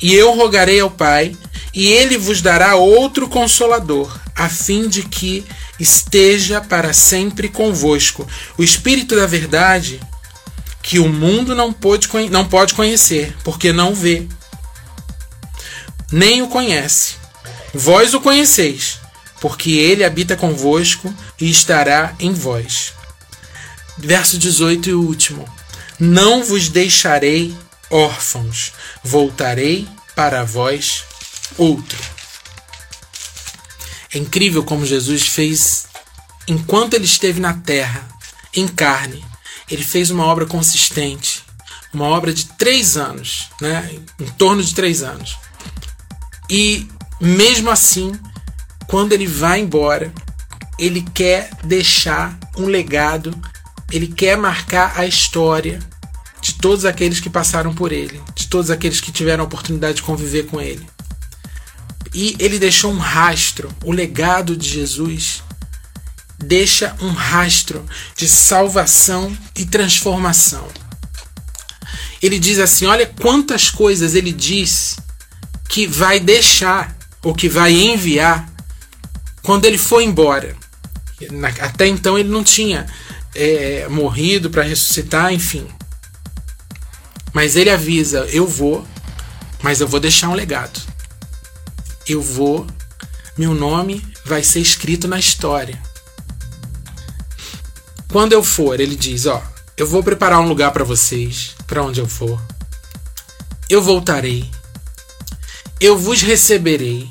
E 0.00 0.14
eu 0.14 0.34
rogarei 0.34 0.80
ao 0.80 0.90
Pai, 0.90 1.36
e 1.74 1.88
ele 1.88 2.16
vos 2.16 2.40
dará 2.40 2.76
outro 2.76 3.28
consolador, 3.28 4.18
a 4.34 4.48
fim 4.48 4.88
de 4.88 5.02
que 5.02 5.44
esteja 5.78 6.60
para 6.60 6.92
sempre 6.92 7.48
convosco. 7.48 8.26
O 8.56 8.62
Espírito 8.62 9.16
da 9.16 9.26
Verdade, 9.26 10.00
que 10.82 10.98
o 10.98 11.08
mundo 11.08 11.54
não 11.54 11.72
pode, 11.72 12.08
não 12.30 12.46
pode 12.46 12.74
conhecer, 12.74 13.36
porque 13.44 13.72
não 13.72 13.94
vê, 13.94 14.26
nem 16.10 16.42
o 16.42 16.48
conhece. 16.48 17.14
Vós 17.74 18.14
o 18.14 18.20
conheceis, 18.20 18.98
porque 19.40 19.70
ele 19.70 20.04
habita 20.04 20.36
convosco 20.36 21.12
e 21.40 21.50
estará 21.50 22.14
em 22.18 22.32
vós. 22.32 22.94
Verso 23.98 24.38
18 24.38 24.88
e 24.88 24.94
último. 24.94 25.44
Não 25.98 26.44
vos 26.44 26.68
deixarei 26.68 27.54
órfãos, 27.90 28.72
voltarei 29.02 29.88
para 30.14 30.44
vós 30.44 31.04
outro. 31.56 31.98
É 34.12 34.18
incrível 34.18 34.64
como 34.64 34.86
Jesus 34.86 35.26
fez, 35.26 35.86
enquanto 36.46 36.94
ele 36.94 37.04
esteve 37.04 37.40
na 37.40 37.54
terra, 37.54 38.08
em 38.54 38.66
carne, 38.66 39.24
ele 39.70 39.84
fez 39.84 40.10
uma 40.10 40.24
obra 40.24 40.46
consistente, 40.46 41.44
uma 41.92 42.06
obra 42.06 42.32
de 42.32 42.46
três 42.46 42.96
anos, 42.96 43.50
né? 43.60 43.90
em 44.18 44.26
torno 44.30 44.62
de 44.62 44.74
três 44.74 45.02
anos. 45.02 45.38
E 46.48 46.88
mesmo 47.20 47.70
assim, 47.70 48.18
quando 48.86 49.12
ele 49.12 49.26
vai 49.26 49.60
embora, 49.60 50.12
ele 50.78 51.02
quer 51.02 51.50
deixar 51.64 52.38
um 52.56 52.66
legado, 52.66 53.38
ele 53.92 54.06
quer 54.06 54.36
marcar 54.36 54.98
a 54.98 55.06
história 55.06 55.78
todos 56.60 56.84
aqueles 56.84 57.20
que 57.20 57.30
passaram 57.30 57.74
por 57.74 57.92
ele, 57.92 58.20
de 58.34 58.48
todos 58.48 58.70
aqueles 58.70 59.00
que 59.00 59.12
tiveram 59.12 59.44
a 59.44 59.46
oportunidade 59.46 59.96
de 59.96 60.02
conviver 60.02 60.46
com 60.46 60.60
ele. 60.60 60.86
E 62.14 62.36
ele 62.38 62.58
deixou 62.58 62.92
um 62.92 62.98
rastro. 62.98 63.70
O 63.84 63.92
legado 63.92 64.56
de 64.56 64.68
Jesus 64.68 65.42
deixa 66.38 66.96
um 67.00 67.10
rastro 67.10 67.84
de 68.16 68.28
salvação 68.28 69.36
e 69.56 69.64
transformação. 69.64 70.66
Ele 72.22 72.38
diz 72.38 72.58
assim: 72.58 72.86
olha 72.86 73.06
quantas 73.06 73.70
coisas 73.70 74.14
ele 74.14 74.32
diz 74.32 74.96
que 75.68 75.86
vai 75.86 76.18
deixar 76.18 76.96
ou 77.22 77.34
que 77.34 77.48
vai 77.48 77.72
enviar 77.72 78.48
quando 79.42 79.64
ele 79.64 79.78
for 79.78 80.00
embora. 80.00 80.56
Até 81.60 81.86
então 81.86 82.18
ele 82.18 82.28
não 82.28 82.44
tinha 82.44 82.86
é, 83.34 83.86
morrido 83.88 84.50
para 84.50 84.62
ressuscitar, 84.62 85.32
enfim. 85.32 85.66
Mas 87.32 87.56
ele 87.56 87.70
avisa: 87.70 88.26
eu 88.30 88.46
vou, 88.46 88.86
mas 89.62 89.80
eu 89.80 89.88
vou 89.88 90.00
deixar 90.00 90.28
um 90.28 90.34
legado 90.34 90.88
eu 92.08 92.22
vou, 92.22 92.66
meu 93.36 93.54
nome 93.54 94.02
vai 94.24 94.42
ser 94.42 94.60
escrito 94.60 95.06
na 95.06 95.18
história. 95.18 95.80
Quando 98.10 98.32
eu 98.32 98.42
for, 98.42 98.80
ele 98.80 98.96
diz: 98.96 99.26
Ó, 99.26 99.42
eu 99.76 99.86
vou 99.86 100.02
preparar 100.02 100.40
um 100.40 100.48
lugar 100.48 100.72
para 100.72 100.84
vocês, 100.84 101.54
para 101.66 101.82
onde 101.82 102.00
eu 102.00 102.08
for. 102.08 102.40
Eu 103.68 103.82
voltarei. 103.82 104.50
Eu 105.78 105.98
vos 105.98 106.22
receberei. 106.22 107.10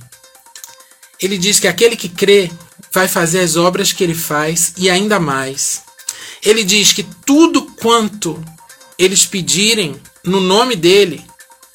Ele 1.22 1.38
diz 1.38 1.60
que 1.60 1.68
aquele 1.68 1.96
que 1.96 2.10
crê 2.10 2.52
vai 2.92 3.08
fazer 3.08 3.40
as 3.40 3.56
obras 3.56 3.94
que 3.94 4.04
ele 4.04 4.16
faz 4.16 4.74
e 4.78 4.90
ainda 4.90 5.20
mais. 5.20 5.84
Ele 6.44 6.64
diz 6.64 6.92
que 6.92 7.04
tudo 7.04 7.62
quanto 7.74 8.44
eles 8.98 9.25
pedirem 9.25 10.01
no 10.24 10.39
nome 10.39 10.75
dele, 10.75 11.24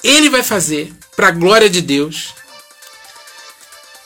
ele 0.03 0.29
vai 0.29 0.43
fazer 0.43 0.93
para 1.15 1.29
a 1.29 1.31
glória 1.31 1.69
de 1.69 1.81
Deus 1.81 2.33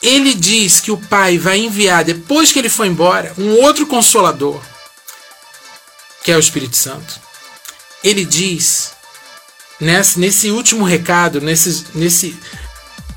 ele 0.02 0.34
diz 0.34 0.80
que 0.80 0.90
o 0.90 0.96
Pai 0.96 1.38
vai 1.38 1.58
enviar, 1.58 2.04
depois 2.04 2.52
que 2.52 2.58
ele 2.58 2.68
for 2.68 2.86
embora, 2.86 3.32
um 3.36 3.62
outro 3.62 3.86
consolador, 3.86 4.60
que 6.22 6.30
é 6.30 6.36
o 6.36 6.40
Espírito 6.40 6.76
Santo. 6.76 7.20
Ele 8.02 8.24
diz, 8.24 8.92
nesse, 9.80 10.18
nesse 10.20 10.50
último 10.50 10.84
recado, 10.84 11.40
nesse, 11.40 11.86
nesse. 11.94 12.36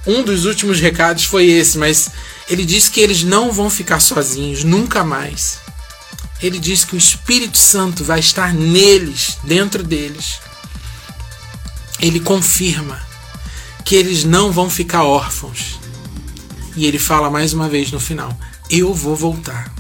Um 0.08 0.24
dos 0.24 0.46
últimos 0.46 0.80
recados 0.80 1.26
foi 1.26 1.46
esse, 1.46 1.78
mas 1.78 2.10
ele 2.50 2.66
diz 2.66 2.90
que 2.90 3.00
eles 3.00 3.22
não 3.22 3.52
vão 3.52 3.70
ficar 3.70 4.00
sozinhos, 4.00 4.64
nunca 4.64 5.04
mais. 5.04 5.60
Ele 6.42 6.60
diz 6.60 6.84
que 6.84 6.96
o 6.96 6.98
Espírito 6.98 7.58
Santo 7.58 8.04
vai 8.04 8.20
estar 8.20 8.54
neles, 8.54 9.38
dentro 9.44 9.84
deles. 9.84 10.40
Ele 12.00 12.20
confirma 12.20 13.00
que 13.86 13.96
eles 13.96 14.24
não 14.24 14.52
vão 14.52 14.70
ficar 14.70 15.04
órfãos 15.04 15.80
e 16.76 16.86
ele 16.86 17.00
fala 17.00 17.30
mais 17.30 17.54
uma 17.54 17.70
vez 17.70 17.92
no 17.92 18.00
final: 18.00 18.36
Eu 18.70 18.94
vou 18.94 19.16
voltar. 19.16 19.72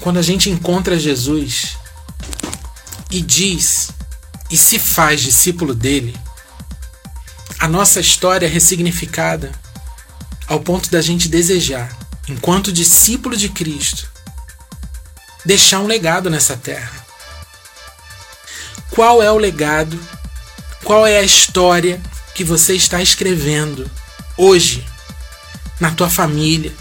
Quando 0.00 0.18
a 0.18 0.22
gente 0.22 0.50
encontra 0.50 0.98
Jesus 0.98 1.76
e 3.10 3.20
diz 3.20 3.90
e 4.50 4.56
se 4.56 4.78
faz 4.78 5.20
discípulo 5.20 5.74
dele, 5.74 6.14
a 7.58 7.68
nossa 7.68 8.00
história 8.00 8.46
é 8.46 8.48
ressignificada 8.48 9.52
ao 10.48 10.58
ponto 10.58 10.90
da 10.90 11.00
gente 11.00 11.28
desejar, 11.28 11.96
enquanto 12.28 12.72
discípulo 12.72 13.36
de 13.36 13.48
Cristo, 13.48 14.08
deixar 15.44 15.80
um 15.80 15.86
legado 15.86 16.30
nessa 16.30 16.56
terra. 16.56 17.04
Qual 18.90 19.22
é 19.22 19.30
o 19.30 19.38
legado? 19.38 19.98
Qual 20.84 21.06
é 21.06 21.18
a 21.18 21.22
história 21.22 22.00
que 22.34 22.44
você 22.44 22.74
está 22.74 23.00
escrevendo 23.00 23.90
hoje 24.36 24.86
na 25.80 25.90
tua 25.90 26.08
família, 26.08 26.72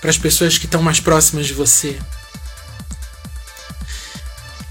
para 0.00 0.10
as 0.10 0.18
pessoas 0.18 0.58
que 0.58 0.66
estão 0.66 0.82
mais 0.82 1.00
próximas 1.00 1.46
de 1.46 1.54
você? 1.54 1.98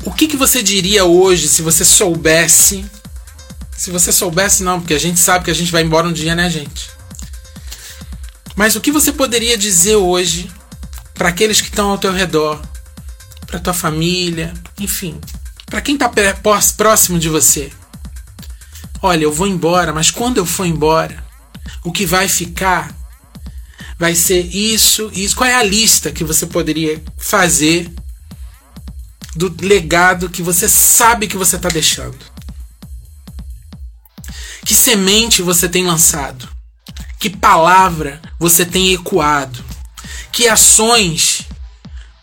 O 0.03 0.13
que, 0.13 0.27
que 0.27 0.37
você 0.37 0.61
diria 0.63 1.03
hoje 1.03 1.47
se 1.47 1.61
você 1.61 1.83
soubesse? 1.83 2.85
Se 3.75 3.91
você 3.91 4.11
soubesse, 4.11 4.63
não, 4.63 4.79
porque 4.79 4.93
a 4.93 4.99
gente 4.99 5.19
sabe 5.19 5.45
que 5.45 5.51
a 5.51 5.55
gente 5.55 5.71
vai 5.71 5.81
embora 5.81 6.07
um 6.07 6.13
dia, 6.13 6.35
né, 6.35 6.49
gente? 6.49 6.89
Mas 8.55 8.75
o 8.75 8.81
que 8.81 8.91
você 8.91 9.11
poderia 9.11 9.57
dizer 9.57 9.95
hoje 9.95 10.49
para 11.13 11.29
aqueles 11.29 11.61
que 11.61 11.69
estão 11.69 11.89
ao 11.89 11.97
teu 11.97 12.11
redor, 12.11 12.61
para 13.45 13.59
tua 13.59 13.73
família, 13.73 14.53
enfim, 14.79 15.19
para 15.65 15.81
quem 15.81 15.95
está 15.95 16.11
próximo 16.77 17.19
de 17.19 17.29
você? 17.29 17.71
olha, 19.05 19.23
eu 19.23 19.31
vou 19.31 19.47
embora, 19.47 19.93
mas 19.93 20.09
quando 20.09 20.37
eu 20.37 20.45
for 20.45 20.65
embora, 20.65 21.23
o 21.83 21.91
que 21.91 22.05
vai 22.05 22.27
ficar 22.27 22.93
vai 23.97 24.15
ser 24.15 24.41
isso, 24.41 25.09
isso. 25.13 25.35
Qual 25.35 25.49
é 25.49 25.55
a 25.55 25.63
lista 25.63 26.11
que 26.11 26.23
você 26.23 26.45
poderia 26.45 27.01
fazer 27.17 27.91
do 29.35 29.53
legado 29.61 30.29
que 30.29 30.41
você 30.41 30.67
sabe 30.67 31.27
que 31.27 31.37
você 31.37 31.55
está 31.55 31.69
deixando? 31.69 32.17
Que 34.65 34.73
semente 34.73 35.41
você 35.41 35.69
tem 35.69 35.85
lançado? 35.85 36.49
Que 37.25 37.29
palavra 37.31 38.21
você 38.37 38.63
tem 38.63 38.93
ecoado? 38.93 39.65
Que 40.31 40.47
ações 40.47 41.41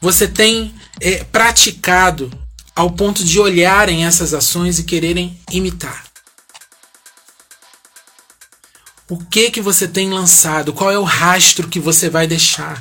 você 0.01 0.29
tem 0.29 0.73
é, 1.01 1.25
praticado 1.25 2.31
ao 2.73 2.89
ponto 2.89 3.25
de 3.25 3.41
olharem 3.41 4.07
essas 4.07 4.33
ações 4.33 4.79
e 4.79 4.85
quererem 4.85 5.37
imitar? 5.51 6.05
O 9.09 9.19
que 9.19 9.51
que 9.51 9.61
você 9.61 9.89
tem 9.89 10.09
lançado? 10.09 10.73
Qual 10.73 10.89
é 10.89 10.97
o 10.97 11.03
rastro 11.03 11.67
que 11.67 11.81
você 11.81 12.09
vai 12.09 12.29
deixar? 12.29 12.81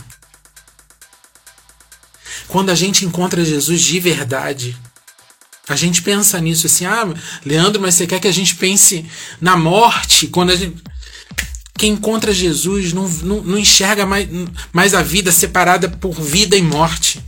Quando 2.48 2.70
a 2.70 2.76
gente 2.76 3.04
encontra 3.04 3.44
Jesus 3.44 3.82
de 3.82 4.00
verdade, 4.00 4.78
a 5.68 5.76
gente 5.76 6.04
pensa 6.04 6.40
nisso 6.40 6.68
assim, 6.68 6.86
ah, 6.86 7.12
Leandro, 7.44 7.82
mas 7.82 7.96
você 7.96 8.06
quer 8.06 8.20
que 8.20 8.28
a 8.28 8.32
gente 8.32 8.58
pense 8.58 9.10
na 9.40 9.58
morte? 9.58 10.28
Quando 10.28 10.52
a 10.52 10.56
gente. 10.56 10.84
Quem 11.82 11.94
encontra 11.94 12.32
Jesus 12.32 12.94
não, 12.94 13.10
não, 13.10 13.42
não 13.42 13.58
enxerga 13.58 14.06
mais, 14.06 14.30
mais 14.72 14.94
a 14.94 15.02
vida 15.02 15.32
separada 15.32 15.90
por 15.90 16.14
vida 16.14 16.56
e 16.56 16.62
morte. 16.62 17.20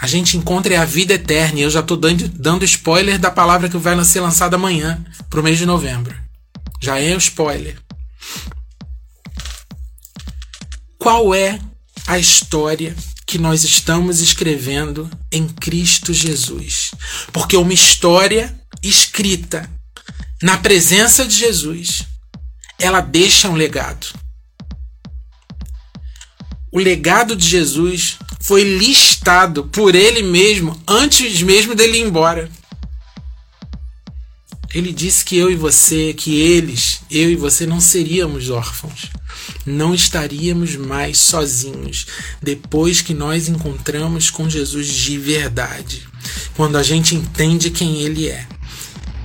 A 0.00 0.06
gente 0.06 0.38
encontra 0.38 0.80
a 0.80 0.86
vida 0.86 1.12
eterna. 1.12 1.60
E 1.60 1.62
eu 1.62 1.68
já 1.68 1.80
estou 1.80 1.98
dando, 1.98 2.26
dando 2.28 2.64
spoiler 2.64 3.18
da 3.18 3.30
palavra 3.30 3.68
que 3.68 3.76
vai 3.76 4.02
ser 4.06 4.20
lançada 4.20 4.56
amanhã, 4.56 5.04
para 5.28 5.38
o 5.38 5.42
mês 5.42 5.58
de 5.58 5.66
novembro. 5.66 6.16
Já 6.80 6.98
é 6.98 7.14
o 7.14 7.18
spoiler. 7.18 7.76
Qual 10.98 11.34
é 11.34 11.60
a 12.06 12.18
história 12.18 12.96
que 13.26 13.36
nós 13.36 13.64
estamos 13.64 14.20
escrevendo 14.20 15.10
em 15.30 15.46
Cristo 15.46 16.14
Jesus. 16.14 16.92
Porque 17.34 17.54
uma 17.54 17.74
história 17.74 18.58
escrita 18.82 19.68
na 20.42 20.56
presença 20.56 21.26
de 21.26 21.36
Jesus, 21.36 22.11
ela 22.78 23.00
deixa 23.00 23.48
um 23.48 23.54
legado. 23.54 24.06
O 26.70 26.78
legado 26.78 27.36
de 27.36 27.46
Jesus 27.46 28.18
foi 28.40 28.64
listado 28.64 29.64
por 29.64 29.94
ele 29.94 30.22
mesmo 30.22 30.80
antes 30.88 31.42
mesmo 31.42 31.74
dele 31.74 31.98
ir 31.98 32.02
embora. 32.02 32.50
Ele 34.74 34.92
disse 34.92 35.24
que 35.24 35.36
eu 35.36 35.50
e 35.50 35.54
você, 35.54 36.14
que 36.14 36.40
eles, 36.40 37.02
eu 37.10 37.30
e 37.30 37.36
você 37.36 37.66
não 37.66 37.78
seríamos 37.78 38.48
órfãos 38.48 39.10
não 39.64 39.94
estaríamos 39.94 40.76
mais 40.76 41.18
sozinhos 41.18 42.06
depois 42.42 43.00
que 43.00 43.14
nós 43.14 43.48
encontramos 43.48 44.30
com 44.30 44.48
Jesus 44.48 44.88
de 44.88 45.18
verdade. 45.18 46.06
Quando 46.54 46.76
a 46.76 46.82
gente 46.82 47.14
entende 47.14 47.70
quem 47.70 48.00
Ele 48.00 48.28
é, 48.28 48.46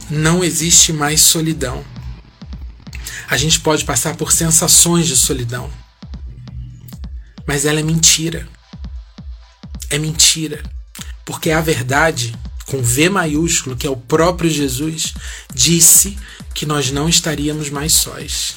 não 0.09 0.43
existe 0.43 0.93
mais 0.93 1.21
solidão. 1.21 1.83
A 3.29 3.37
gente 3.37 3.59
pode 3.59 3.83
passar 3.83 4.15
por 4.15 4.31
sensações 4.31 5.07
de 5.07 5.15
solidão, 5.15 5.71
mas 7.45 7.65
ela 7.65 7.79
é 7.79 7.83
mentira. 7.83 8.47
É 9.89 9.97
mentira, 9.97 10.61
porque 11.25 11.51
a 11.51 11.61
verdade, 11.61 12.35
com 12.65 12.81
V 12.81 13.09
maiúsculo, 13.09 13.75
que 13.75 13.87
é 13.87 13.89
o 13.89 13.95
próprio 13.95 14.49
Jesus, 14.49 15.13
disse 15.53 16.17
que 16.53 16.65
nós 16.65 16.91
não 16.91 17.07
estaríamos 17.07 17.69
mais 17.69 17.93
sós 17.93 18.55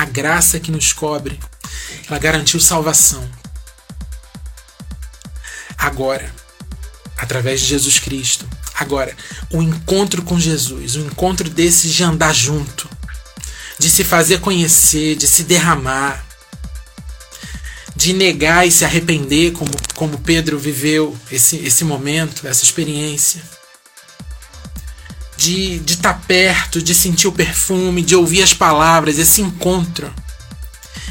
a 0.00 0.04
graça 0.06 0.58
que 0.58 0.70
nos 0.70 0.94
cobre, 0.94 1.38
ela 2.08 2.18
garantiu 2.18 2.58
salvação. 2.58 3.22
Agora, 5.76 6.34
através 7.18 7.60
de 7.60 7.66
Jesus 7.66 7.98
Cristo, 7.98 8.48
agora, 8.74 9.14
o 9.50 9.62
encontro 9.62 10.22
com 10.22 10.40
Jesus, 10.40 10.96
o 10.96 11.00
encontro 11.00 11.50
desses 11.50 11.92
de 11.92 12.02
andar 12.02 12.34
junto, 12.34 12.88
de 13.80 13.88
se 13.88 14.04
fazer 14.04 14.40
conhecer, 14.40 15.16
de 15.16 15.26
se 15.26 15.42
derramar, 15.42 16.22
de 17.96 18.12
negar 18.12 18.68
e 18.68 18.70
se 18.70 18.84
arrepender, 18.84 19.52
como, 19.52 19.70
como 19.94 20.18
Pedro 20.18 20.58
viveu 20.58 21.16
esse, 21.32 21.56
esse 21.56 21.82
momento, 21.82 22.46
essa 22.46 22.62
experiência 22.62 23.42
de 25.34 25.80
estar 25.86 26.12
tá 26.12 26.20
perto, 26.28 26.82
de 26.82 26.94
sentir 26.94 27.26
o 27.26 27.32
perfume, 27.32 28.02
de 28.02 28.14
ouvir 28.14 28.42
as 28.42 28.52
palavras, 28.52 29.18
esse 29.18 29.40
encontro, 29.40 30.12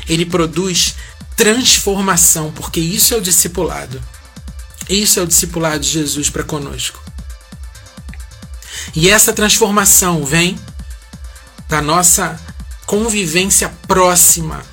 ele 0.08 0.24
produz 0.24 0.94
transformação, 1.36 2.52
porque 2.52 2.80
isso 2.80 3.16
é 3.16 3.18
o 3.18 3.22
discipulado. 3.22 4.00
Isso 4.88 5.20
é 5.20 5.24
o 5.24 5.28
discipulado 5.28 5.80
de 5.80 5.90
Jesus 5.90 6.30
para 6.30 6.44
conosco. 6.44 7.02
E 8.96 9.10
essa 9.10 9.34
transformação 9.34 10.24
vem 10.24 10.60
da 11.68 11.82
nossa 11.82 12.40
convivência 12.90 13.70
próxima, 13.88 14.66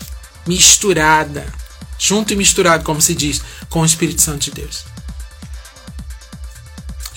misturada, 0.47 1.53
junto 1.99 2.33
e 2.33 2.37
misturado, 2.37 2.83
como 2.83 2.99
se 2.99 3.15
diz, 3.15 3.43
com 3.69 3.83
o 3.83 3.85
Espírito 3.85 4.23
Santo 4.23 4.45
de 4.45 4.53
Deus. 4.53 4.87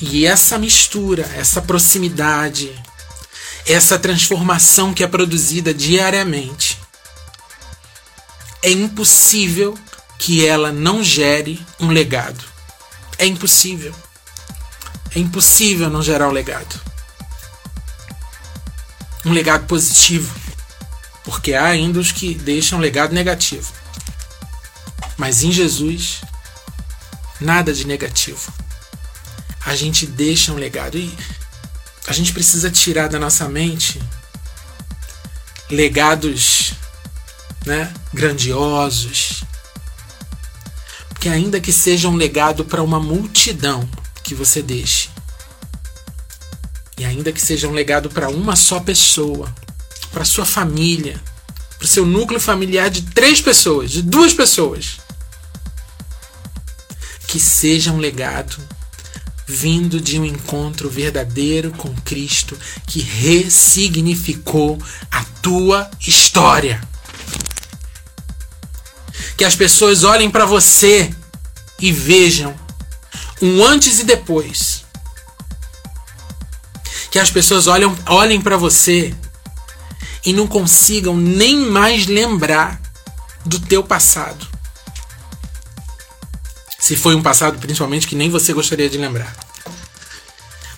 E 0.01 0.25
essa 0.25 0.57
mistura, 0.57 1.21
essa 1.37 1.61
proximidade, 1.61 2.69
essa 3.65 3.97
transformação 3.97 4.93
que 4.93 5.01
é 5.01 5.07
produzida 5.07 5.73
diariamente, 5.73 6.77
é 8.61 8.69
impossível 8.69 9.79
que 10.17 10.45
ela 10.45 10.69
não 10.69 11.01
gere 11.01 11.65
um 11.79 11.91
legado. 11.91 12.43
É 13.17 13.25
impossível. 13.25 13.95
É 15.15 15.19
impossível 15.19 15.89
não 15.89 16.03
gerar 16.03 16.27
um 16.27 16.33
legado. 16.33 16.77
Um 19.25 19.31
legado 19.31 19.65
positivo. 19.65 20.38
Porque 21.29 21.53
há 21.53 21.65
ainda 21.65 21.99
os 21.99 22.11
que 22.11 22.33
deixam 22.33 22.79
legado 22.79 23.13
negativo. 23.13 23.71
Mas 25.17 25.43
em 25.43 25.51
Jesus, 25.51 26.21
nada 27.39 27.73
de 27.73 27.85
negativo 27.85 28.51
a 29.69 29.75
gente 29.75 30.07
deixa 30.07 30.51
um 30.51 30.55
legado. 30.55 30.97
E 30.97 31.15
a 32.07 32.13
gente 32.13 32.33
precisa 32.33 32.71
tirar 32.71 33.07
da 33.07 33.19
nossa 33.19 33.47
mente 33.47 34.01
legados 35.69 36.73
né, 37.65 37.93
grandiosos. 38.11 39.43
Porque 41.09 41.29
ainda 41.29 41.59
que 41.59 41.71
seja 41.71 42.07
um 42.07 42.15
legado 42.15 42.65
para 42.65 42.81
uma 42.81 42.99
multidão 42.99 43.87
que 44.23 44.33
você 44.33 44.61
deixe, 44.61 45.09
e 46.97 47.05
ainda 47.05 47.31
que 47.31 47.41
seja 47.41 47.67
um 47.67 47.71
legado 47.71 48.09
para 48.09 48.29
uma 48.29 48.55
só 48.55 48.79
pessoa, 48.79 49.53
para 50.11 50.25
sua 50.25 50.45
família, 50.45 51.21
para 51.77 51.87
seu 51.87 52.05
núcleo 52.05 52.39
familiar 52.39 52.89
de 52.89 53.03
três 53.03 53.41
pessoas, 53.41 53.91
de 53.91 54.01
duas 54.01 54.33
pessoas, 54.33 54.97
que 57.27 57.39
seja 57.39 57.91
um 57.91 57.97
legado 57.97 58.57
vindo 59.49 59.99
de 59.99 60.19
um 60.19 60.25
encontro 60.25 60.89
verdadeiro 60.89 61.71
com 61.71 61.93
Cristo 62.01 62.55
que 62.85 62.99
ressignificou 63.01 64.77
a 65.11 65.23
tua 65.41 65.89
história. 65.99 66.79
Que 69.35 69.43
as 69.43 69.55
pessoas 69.55 70.03
olhem 70.03 70.29
para 70.29 70.45
você 70.45 71.11
e 71.79 71.91
vejam 71.91 72.53
um 73.41 73.63
antes 73.65 73.99
e 73.99 74.03
depois. 74.03 74.85
Que 77.09 77.17
as 77.17 77.31
pessoas 77.31 77.65
olham, 77.65 77.97
olhem 78.05 78.39
para 78.39 78.55
você 78.55 79.15
e 80.29 80.33
não 80.33 80.45
consigam 80.45 81.17
nem 81.17 81.57
mais 81.57 82.05
lembrar 82.05 82.79
do 83.43 83.59
teu 83.59 83.83
passado. 83.83 84.47
Se 86.77 86.95
foi 86.95 87.15
um 87.15 87.23
passado, 87.23 87.57
principalmente, 87.57 88.07
que 88.07 88.15
nem 88.15 88.29
você 88.29 88.53
gostaria 88.53 88.87
de 88.87 88.99
lembrar. 88.99 89.35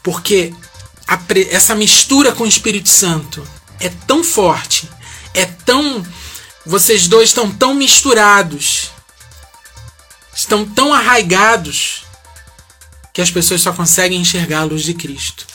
Porque 0.02 0.54
essa 1.50 1.76
mistura 1.76 2.32
com 2.32 2.46
o 2.46 2.48
Espírito 2.48 2.88
Santo 2.88 3.46
é 3.78 3.90
tão 3.90 4.24
forte, 4.24 4.90
é 5.34 5.46
tão. 5.46 6.02
Vocês 6.66 7.10
dois 7.10 7.28
estão 7.28 7.52
tão 7.52 7.74
misturados, 7.74 8.90
estão 10.34 10.66
tão 10.66 10.94
arraigados, 10.94 12.06
que 13.12 13.22
as 13.22 13.30
pessoas 13.30 13.60
só 13.60 13.74
conseguem 13.74 14.22
enxergar 14.22 14.62
a 14.62 14.64
luz 14.64 14.84
de 14.84 14.94
Cristo. 14.94 15.46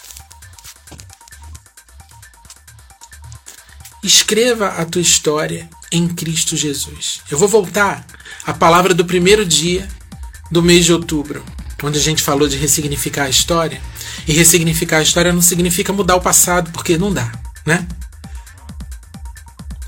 Escreva 4.06 4.68
a 4.68 4.84
tua 4.84 5.02
história 5.02 5.68
em 5.90 6.06
Cristo 6.06 6.56
Jesus. 6.56 7.22
Eu 7.28 7.36
vou 7.36 7.48
voltar 7.48 8.06
à 8.46 8.54
palavra 8.54 8.94
do 8.94 9.04
primeiro 9.04 9.44
dia 9.44 9.88
do 10.48 10.62
mês 10.62 10.84
de 10.84 10.92
outubro, 10.92 11.44
onde 11.82 11.98
a 11.98 12.00
gente 12.00 12.22
falou 12.22 12.46
de 12.46 12.56
ressignificar 12.56 13.24
a 13.24 13.28
história. 13.28 13.82
E 14.24 14.32
ressignificar 14.32 14.98
a 14.98 15.02
história 15.02 15.32
não 15.32 15.42
significa 15.42 15.92
mudar 15.92 16.14
o 16.14 16.20
passado, 16.20 16.70
porque 16.70 16.96
não 16.96 17.12
dá, 17.12 17.32
né? 17.66 17.84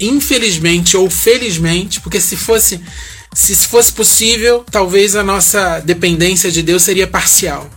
Infelizmente 0.00 0.96
ou 0.96 1.09
felizmente, 1.09 2.00
porque 2.00 2.20
se 2.20 2.37
fosse 2.37 2.81
se 3.33 3.54
fosse 3.54 3.92
possível, 3.92 4.64
talvez 4.68 5.14
a 5.14 5.22
nossa 5.22 5.78
dependência 5.78 6.50
de 6.50 6.61
Deus 6.61 6.83
seria 6.83 7.07
parcial. 7.07 7.70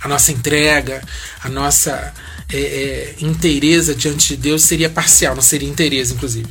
A 0.00 0.08
nossa 0.08 0.32
entrega, 0.32 1.02
a 1.44 1.50
nossa 1.50 2.14
é, 2.52 3.14
é, 3.20 3.94
diante 3.94 4.28
de 4.28 4.36
Deus 4.36 4.62
seria 4.62 4.90
parcial, 4.90 5.34
não 5.34 5.42
seria 5.42 5.68
inteireza, 5.68 6.14
inclusive. 6.14 6.48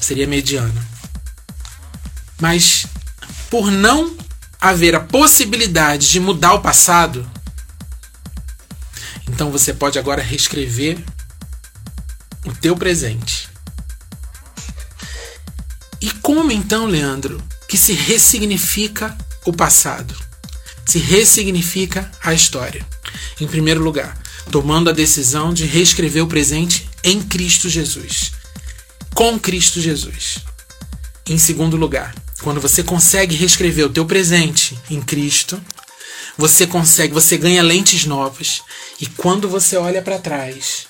Seria 0.00 0.26
mediana. 0.26 0.86
Mas 2.40 2.86
por 3.50 3.70
não 3.70 4.16
haver 4.60 4.94
a 4.94 5.00
possibilidade 5.00 6.10
de 6.10 6.20
mudar 6.20 6.54
o 6.54 6.60
passado, 6.60 7.28
então 9.28 9.50
você 9.50 9.72
pode 9.74 9.98
agora 9.98 10.22
reescrever 10.22 10.98
o 12.44 12.52
teu 12.54 12.76
presente. 12.76 13.48
como 16.26 16.50
então, 16.50 16.86
Leandro, 16.86 17.40
que 17.68 17.78
se 17.78 17.92
ressignifica 17.92 19.16
o 19.44 19.52
passado? 19.52 20.12
Se 20.84 20.98
ressignifica 20.98 22.10
a 22.20 22.34
história? 22.34 22.84
Em 23.40 23.46
primeiro 23.46 23.80
lugar, 23.80 24.18
tomando 24.50 24.90
a 24.90 24.92
decisão 24.92 25.52
de 25.52 25.64
reescrever 25.64 26.22
o 26.22 26.28
presente 26.28 26.88
em 27.02 27.22
Cristo 27.22 27.68
Jesus. 27.68 28.32
Com 29.14 29.38
Cristo 29.38 29.80
Jesus. 29.80 30.38
Em 31.26 31.38
segundo 31.38 31.76
lugar, 31.76 32.14
quando 32.42 32.60
você 32.60 32.82
consegue 32.82 33.34
reescrever 33.34 33.86
o 33.86 33.90
teu 33.90 34.04
presente 34.04 34.78
em 34.90 35.00
Cristo, 35.00 35.60
você 36.36 36.66
consegue, 36.66 37.12
você 37.12 37.36
ganha 37.36 37.62
lentes 37.62 38.04
novas 38.04 38.62
e 39.00 39.06
quando 39.06 39.48
você 39.48 39.76
olha 39.76 40.02
para 40.02 40.18
trás, 40.18 40.86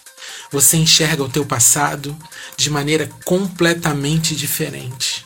você 0.51 0.77
enxerga 0.77 1.23
o 1.23 1.29
teu 1.29 1.45
passado 1.45 2.17
de 2.57 2.69
maneira 2.69 3.09
completamente 3.25 4.35
diferente. 4.35 5.25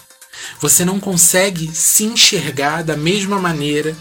Você 0.60 0.84
não 0.84 1.00
consegue 1.00 1.70
se 1.74 2.04
enxergar 2.04 2.82
da 2.82 2.96
mesma 2.96 3.38
maneira 3.38 3.96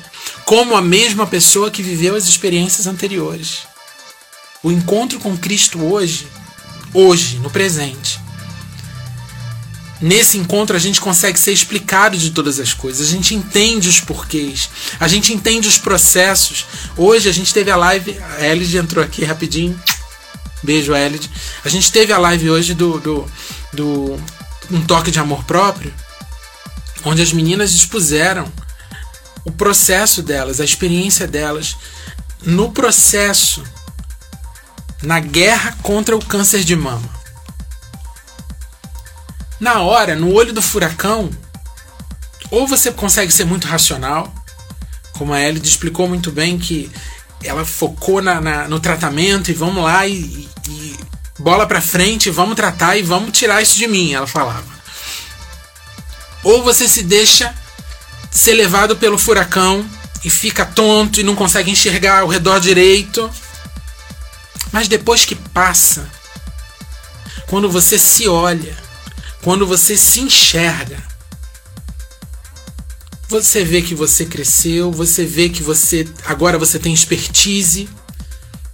como 0.46 0.76
a 0.76 0.82
mesma 0.82 1.26
pessoa 1.26 1.72
que 1.72 1.82
viveu 1.82 2.16
as 2.16 2.28
experiências 2.28 2.88
anteriores. 2.88 3.60
O 4.64 4.72
encontro 4.72 5.20
com 5.20 5.38
Cristo 5.38 5.82
hoje, 5.82 6.28
hoje, 6.94 7.38
no 7.40 7.50
presente, 7.50 8.20
Nesse 10.02 10.38
encontro 10.38 10.78
a 10.78 10.80
gente 10.80 11.02
consegue 11.02 11.38
ser 11.38 11.52
explicado 11.52 12.18
de 12.18 12.32
todas 12.32 12.58
as 12.58 12.74
coisas, 12.74 13.06
a 13.06 13.12
gente 13.12 13.36
entende 13.36 13.90
os 13.90 14.00
porquês, 14.00 14.70
a 14.98 15.10
gente 15.10 15.34
entende 15.34 15.68
os 15.68 15.78
processos. 15.78 16.66
Hoje 16.96 17.28
a 17.28 17.34
gente 17.34 17.54
teve 17.54 17.70
a 17.70 17.76
live, 17.76 18.18
a 18.38 18.48
Elid 18.48 18.78
entrou 18.78 19.04
aqui 19.04 19.26
rapidinho. 19.26 19.78
Beijo, 20.64 20.96
Elid. 20.96 21.30
A 21.66 21.70
gente 21.70 21.92
teve 21.92 22.14
a 22.14 22.18
live 22.18 22.50
hoje 22.50 22.74
do, 22.74 22.98
do, 23.00 23.32
do 23.74 24.24
Um 24.72 24.82
Toque 24.86 25.12
de 25.12 25.20
Amor 25.20 25.44
Próprio, 25.44 25.94
onde 27.04 27.22
as 27.22 27.34
meninas 27.34 27.74
expuseram 27.74 28.50
o 29.44 29.52
processo 29.52 30.22
delas, 30.22 30.62
a 30.62 30.66
experiência 30.66 31.28
delas 31.28 31.76
no 32.42 32.72
processo, 32.72 33.64
na 35.02 35.20
guerra 35.20 35.78
contra 35.82 36.16
o 36.16 36.24
câncer 36.24 36.64
de 36.64 36.76
mama. 36.76 37.10
Na 39.60 39.82
hora, 39.82 40.16
no 40.16 40.34
olho 40.34 40.54
do 40.54 40.62
furacão, 40.62 41.30
ou 42.50 42.68
você 42.68 42.92
consegue 42.92 43.32
ser 43.32 43.46
muito 43.46 43.68
racional, 43.68 44.34
como 45.14 45.34
a 45.34 45.42
Ellie 45.42 45.62
explicou 45.62 46.08
muito 46.08 46.32
bem 46.32 46.58
que 46.58 46.90
ela 47.44 47.66
focou 47.66 48.22
na, 48.22 48.40
na, 48.40 48.68
no 48.68 48.80
tratamento 48.80 49.52
e 49.52 49.54
vamos 49.54 49.84
lá 49.84 50.08
e, 50.08 50.50
e 50.70 50.98
bola 51.38 51.66
para 51.66 51.82
frente, 51.82 52.30
vamos 52.30 52.56
tratar 52.56 52.98
e 52.98 53.02
vamos 53.02 53.38
tirar 53.38 53.62
isso 53.62 53.78
de 53.78 53.88
mim, 53.88 54.14
ela 54.14 54.28
falava. 54.28 54.80
Ou 56.44 56.64
você 56.64 56.88
se 56.88 57.04
deixa 57.04 57.54
ser 58.32 58.54
levado 58.54 58.96
pelo 58.96 59.18
furacão 59.18 59.86
e 60.24 60.30
fica 60.30 60.66
tonto 60.66 61.20
e 61.20 61.24
não 61.24 61.36
consegue 61.36 61.72
enxergar 61.72 62.24
o 62.24 62.28
redor 62.28 62.60
direito. 62.60 63.30
Mas 64.72 64.88
depois 64.88 65.26
que 65.26 65.36
passa, 65.36 66.10
quando 67.48 67.70
você 67.70 67.98
se 67.98 68.28
olha, 68.28 68.78
quando 69.42 69.66
você 69.66 69.98
se 69.98 70.22
enxerga, 70.22 71.02
você 73.28 73.64
vê 73.64 73.82
que 73.82 73.94
você 73.94 74.26
cresceu, 74.26 74.92
você 74.92 75.26
vê 75.26 75.50
que 75.50 75.62
você 75.62 76.08
agora 76.26 76.58
você 76.58 76.80
tem 76.80 76.94
expertise 76.94 77.88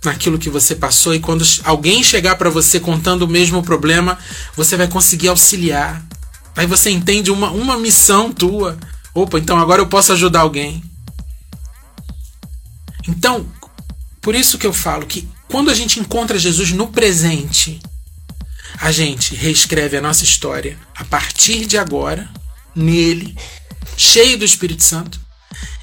naquilo 0.03 0.39
que 0.39 0.49
você 0.49 0.75
passou 0.75 1.13
e 1.13 1.19
quando 1.19 1.43
alguém 1.63 2.03
chegar 2.03 2.36
para 2.36 2.49
você 2.49 2.79
contando 2.79 3.23
o 3.23 3.27
mesmo 3.27 3.63
problema, 3.63 4.17
você 4.55 4.77
vai 4.77 4.88
conseguir 4.88 5.29
auxiliar. 5.29 6.01
Aí 6.55 6.65
você 6.65 6.89
entende 6.89 7.31
uma, 7.31 7.51
uma 7.51 7.77
missão 7.77 8.31
tua. 8.31 8.77
Opa, 9.13 9.39
então 9.39 9.58
agora 9.58 9.81
eu 9.81 9.88
posso 9.88 10.13
ajudar 10.13 10.41
alguém. 10.41 10.84
Então, 13.08 13.45
por 14.21 14.36
isso 14.36 14.58
que 14.58 14.65
eu 14.65 14.73
falo 14.73 15.05
que 15.05 15.27
quando 15.55 15.71
a 15.71 15.73
gente 15.73 16.01
encontra 16.01 16.37
Jesus 16.37 16.71
no 16.71 16.89
presente, 16.89 17.79
a 18.77 18.91
gente 18.91 19.33
reescreve 19.33 19.95
a 19.95 20.01
nossa 20.01 20.25
história 20.25 20.77
a 20.93 21.05
partir 21.05 21.65
de 21.65 21.77
agora, 21.77 22.29
nele, 22.75 23.33
cheio 23.95 24.37
do 24.37 24.43
Espírito 24.43 24.83
Santo, 24.83 25.17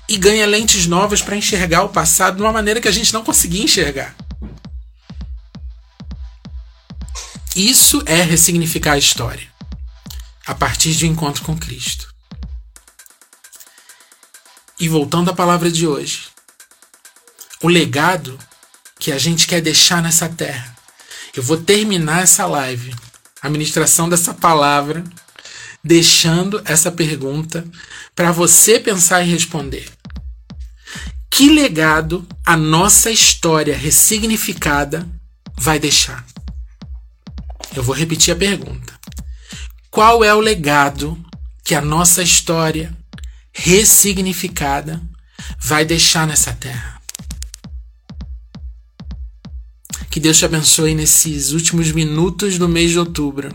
e 0.07 0.19
ganha 0.19 0.45
lentes 0.45 0.87
novas 0.87 1.23
para 1.23 1.37
enxergar 1.37 1.85
o 1.85 1.89
passado 1.89 2.37
de 2.37 2.43
uma 2.43 2.53
maneira 2.53 2.83
que 2.83 2.87
a 2.87 2.93
gente 2.93 3.15
não 3.15 3.25
conseguia 3.25 3.65
enxergar. 3.65 4.15
Isso 7.57 8.03
é 8.05 8.21
ressignificar 8.21 8.93
a 8.93 8.99
história 8.99 9.49
a 10.47 10.55
partir 10.55 10.93
de 10.93 11.07
um 11.07 11.13
encontro 11.13 11.43
com 11.45 11.57
Cristo. 11.57 12.15
E 14.79 14.87
voltando 14.87 15.31
à 15.31 15.35
palavra 15.35 15.71
de 15.71 15.87
hoje, 15.87 16.29
o 17.63 17.69
legado 17.69 18.39
que 19.03 19.11
a 19.11 19.19
gente 19.19 19.49
quer 19.49 19.61
deixar 19.61 20.01
nessa 20.01 20.29
terra 20.29 20.73
eu 21.35 21.43
vou 21.43 21.57
terminar 21.57 22.23
essa 22.23 22.45
live, 22.45 22.95
a 23.41 23.49
ministração 23.49 24.07
dessa 24.07 24.35
palavra, 24.35 25.03
deixando 25.83 26.61
essa 26.67 26.93
pergunta 26.93 27.65
para 28.15 28.31
você 28.31 28.79
pensar 28.79 29.23
e 29.23 29.31
responder. 29.31 29.91
Que 31.31 31.49
legado 31.49 32.27
a 32.45 32.55
nossa 32.55 33.11
história 33.11 33.75
ressignificada 33.75 35.09
vai 35.57 35.79
deixar? 35.79 36.23
Eu 37.75 37.83
vou 37.83 37.95
repetir 37.95 38.35
a 38.35 38.37
pergunta. 38.37 38.93
Qual 39.91 40.23
é 40.23 40.35
o 40.35 40.41
legado 40.41 41.19
que 41.65 41.75
a 41.75 41.81
nossa 41.81 42.23
história 42.23 42.95
ressignificada 43.53 45.01
vai 45.59 45.87
deixar 45.87 46.27
nessa 46.27 46.53
terra? 46.53 47.02
Que 50.13 50.21
Deus 50.21 50.37
te 50.37 50.45
abençoe 50.45 50.95
nesses 50.95 51.53
últimos 51.53 51.91
minutos 51.91 52.59
do 52.59 52.69
mês 52.69 52.91
de 52.91 52.99
outubro. 52.99 53.49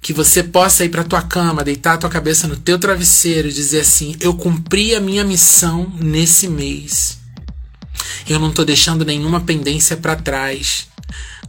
Que 0.00 0.10
você 0.10 0.42
possa 0.42 0.86
ir 0.86 0.88
para 0.88 1.04
tua 1.04 1.20
cama, 1.20 1.62
deitar 1.62 1.92
a 1.92 1.98
tua 1.98 2.08
cabeça 2.08 2.48
no 2.48 2.56
teu 2.56 2.78
travesseiro 2.78 3.46
e 3.46 3.52
dizer 3.52 3.80
assim: 3.80 4.16
Eu 4.20 4.32
cumpri 4.32 4.94
a 4.94 5.00
minha 5.00 5.22
missão 5.22 5.92
nesse 6.00 6.48
mês. 6.48 7.18
Eu 8.26 8.38
não 8.40 8.48
estou 8.48 8.64
deixando 8.64 9.04
nenhuma 9.04 9.42
pendência 9.42 9.98
para 9.98 10.16
trás. 10.16 10.88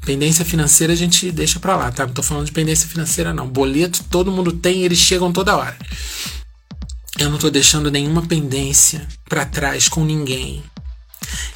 Pendência 0.05 0.43
financeira 0.43 0.91
a 0.91 0.97
gente 0.97 1.31
deixa 1.31 1.57
para 1.57 1.77
lá, 1.77 1.89
tá? 1.89 2.05
Não 2.05 2.13
tô 2.13 2.21
falando 2.21 2.47
de 2.47 2.51
pendência 2.51 2.89
financeira 2.89 3.33
não. 3.33 3.47
Boleto 3.47 4.03
todo 4.09 4.29
mundo 4.29 4.51
tem, 4.51 4.83
eles 4.83 4.99
chegam 4.99 5.31
toda 5.31 5.55
hora. 5.55 5.77
Eu 7.17 7.29
não 7.29 7.37
tô 7.37 7.49
deixando 7.49 7.89
nenhuma 7.89 8.23
pendência 8.23 9.07
para 9.23 9.45
trás 9.45 9.87
com 9.87 10.03
ninguém. 10.03 10.61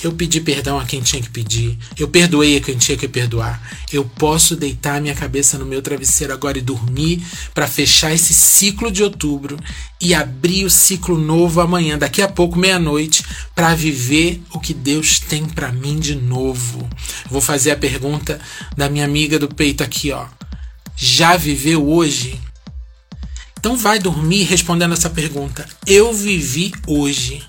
Eu 0.03 0.11
pedi 0.11 0.41
perdão 0.41 0.79
a 0.79 0.85
quem 0.85 1.01
tinha 1.01 1.21
que 1.21 1.29
pedir. 1.29 1.77
Eu 1.97 2.07
perdoei 2.07 2.57
a 2.57 2.61
quem 2.61 2.77
tinha 2.77 2.97
que 2.97 3.07
perdoar. 3.07 3.61
Eu 3.91 4.03
posso 4.03 4.55
deitar 4.55 5.01
minha 5.01 5.15
cabeça 5.15 5.57
no 5.57 5.65
meu 5.65 5.81
travesseiro 5.81 6.33
agora 6.33 6.57
e 6.57 6.61
dormir 6.61 7.21
para 7.53 7.67
fechar 7.67 8.13
esse 8.13 8.33
ciclo 8.33 8.91
de 8.91 9.03
outubro 9.03 9.57
e 9.99 10.13
abrir 10.13 10.65
o 10.65 10.69
ciclo 10.69 11.17
novo 11.17 11.61
amanhã, 11.61 11.97
daqui 11.97 12.21
a 12.21 12.27
pouco, 12.27 12.57
meia-noite, 12.57 13.23
para 13.53 13.75
viver 13.75 14.41
o 14.51 14.59
que 14.59 14.73
Deus 14.73 15.19
tem 15.19 15.45
para 15.45 15.71
mim 15.71 15.99
de 15.99 16.15
novo. 16.15 16.89
Vou 17.29 17.41
fazer 17.41 17.71
a 17.71 17.77
pergunta 17.77 18.39
da 18.75 18.89
minha 18.89 19.05
amiga 19.05 19.37
do 19.37 19.47
peito 19.47 19.83
aqui, 19.83 20.11
ó. 20.11 20.25
Já 20.95 21.37
viveu 21.37 21.87
hoje? 21.87 22.39
Então 23.59 23.77
vai 23.77 23.99
dormir 23.99 24.43
respondendo 24.45 24.93
essa 24.93 25.09
pergunta. 25.09 25.67
Eu 25.85 26.11
vivi 26.11 26.73
hoje. 26.87 27.43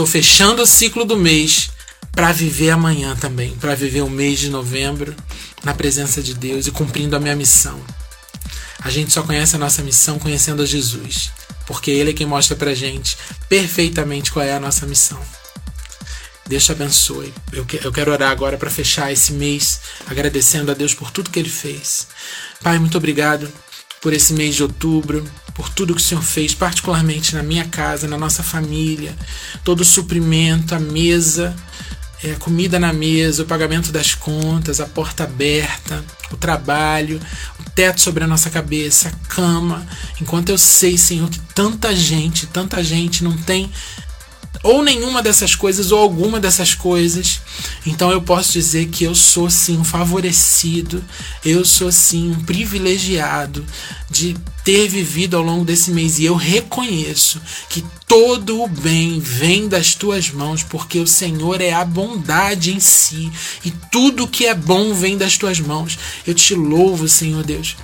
Tô 0.00 0.06
fechando 0.06 0.62
o 0.62 0.66
ciclo 0.66 1.04
do 1.04 1.14
mês 1.14 1.68
para 2.10 2.32
viver 2.32 2.70
amanhã 2.70 3.14
também, 3.16 3.54
para 3.56 3.74
viver 3.74 4.00
o 4.00 4.08
mês 4.08 4.38
de 4.38 4.48
novembro 4.48 5.14
na 5.62 5.74
presença 5.74 6.22
de 6.22 6.32
Deus 6.32 6.66
e 6.66 6.70
cumprindo 6.70 7.14
a 7.14 7.20
minha 7.20 7.36
missão. 7.36 7.78
A 8.82 8.88
gente 8.88 9.12
só 9.12 9.22
conhece 9.22 9.56
a 9.56 9.58
nossa 9.58 9.82
missão 9.82 10.18
conhecendo 10.18 10.62
a 10.62 10.64
Jesus, 10.64 11.30
porque 11.66 11.90
Ele 11.90 12.12
é 12.12 12.14
quem 12.14 12.26
mostra 12.26 12.56
pra 12.56 12.72
gente 12.72 13.14
perfeitamente 13.46 14.32
qual 14.32 14.42
é 14.42 14.54
a 14.54 14.58
nossa 14.58 14.86
missão. 14.86 15.20
Deus 16.46 16.64
te 16.64 16.72
abençoe. 16.72 17.34
Eu, 17.52 17.66
eu 17.84 17.92
quero 17.92 18.10
orar 18.10 18.30
agora 18.30 18.56
para 18.56 18.70
fechar 18.70 19.12
esse 19.12 19.34
mês 19.34 19.82
agradecendo 20.06 20.70
a 20.70 20.74
Deus 20.74 20.94
por 20.94 21.10
tudo 21.10 21.28
que 21.28 21.38
Ele 21.38 21.50
fez. 21.50 22.06
Pai, 22.62 22.78
muito 22.78 22.96
obrigado 22.96 23.52
por 24.00 24.14
esse 24.14 24.32
mês 24.32 24.54
de 24.54 24.62
outubro, 24.62 25.22
por 25.60 25.68
tudo 25.68 25.94
que 25.94 26.00
o 26.00 26.02
Senhor 26.02 26.22
fez, 26.22 26.54
particularmente 26.54 27.34
na 27.34 27.42
minha 27.42 27.66
casa, 27.66 28.08
na 28.08 28.16
nossa 28.16 28.42
família, 28.42 29.14
todo 29.62 29.82
o 29.82 29.84
suprimento, 29.84 30.74
a 30.74 30.80
mesa, 30.80 31.54
é, 32.24 32.32
a 32.32 32.36
comida 32.36 32.78
na 32.78 32.94
mesa, 32.94 33.42
o 33.42 33.46
pagamento 33.46 33.92
das 33.92 34.14
contas, 34.14 34.80
a 34.80 34.86
porta 34.86 35.24
aberta, 35.24 36.02
o 36.32 36.36
trabalho, 36.38 37.20
o 37.58 37.70
teto 37.72 38.00
sobre 38.00 38.24
a 38.24 38.26
nossa 38.26 38.48
cabeça, 38.48 39.08
a 39.08 39.28
cama. 39.28 39.86
Enquanto 40.18 40.48
eu 40.48 40.56
sei, 40.56 40.96
Senhor, 40.96 41.28
que 41.28 41.40
tanta 41.54 41.94
gente, 41.94 42.46
tanta 42.46 42.82
gente 42.82 43.22
não 43.22 43.36
tem 43.36 43.70
ou 44.62 44.82
nenhuma 44.82 45.22
dessas 45.22 45.54
coisas 45.54 45.90
ou 45.90 45.98
alguma 45.98 46.38
dessas 46.38 46.74
coisas, 46.74 47.40
então 47.86 48.10
eu 48.10 48.20
posso 48.20 48.52
dizer 48.52 48.88
que 48.88 49.04
eu 49.04 49.14
sou 49.14 49.48
sim 49.48 49.78
um 49.78 49.84
favorecido, 49.84 51.02
eu 51.44 51.64
sou 51.64 51.90
sim 51.90 52.30
um 52.30 52.44
privilegiado 52.44 53.64
de 54.10 54.36
ter 54.62 54.86
vivido 54.88 55.36
ao 55.36 55.42
longo 55.42 55.64
desse 55.64 55.90
mês. 55.90 56.18
E 56.18 56.24
eu 56.24 56.34
reconheço 56.34 57.40
que 57.70 57.82
todo 58.06 58.62
o 58.62 58.68
bem 58.68 59.18
vem 59.18 59.66
das 59.66 59.94
tuas 59.94 60.30
mãos, 60.30 60.62
porque 60.62 60.98
o 60.98 61.06
Senhor 61.06 61.60
é 61.60 61.72
a 61.72 61.84
bondade 61.84 62.74
em 62.74 62.80
si. 62.80 63.32
E 63.64 63.70
tudo 63.90 64.28
que 64.28 64.46
é 64.46 64.54
bom 64.54 64.92
vem 64.92 65.16
das 65.16 65.38
tuas 65.38 65.58
mãos. 65.58 65.98
Eu 66.26 66.34
te 66.34 66.54
louvo, 66.54 67.08
Senhor 67.08 67.42
Deus 67.42 67.76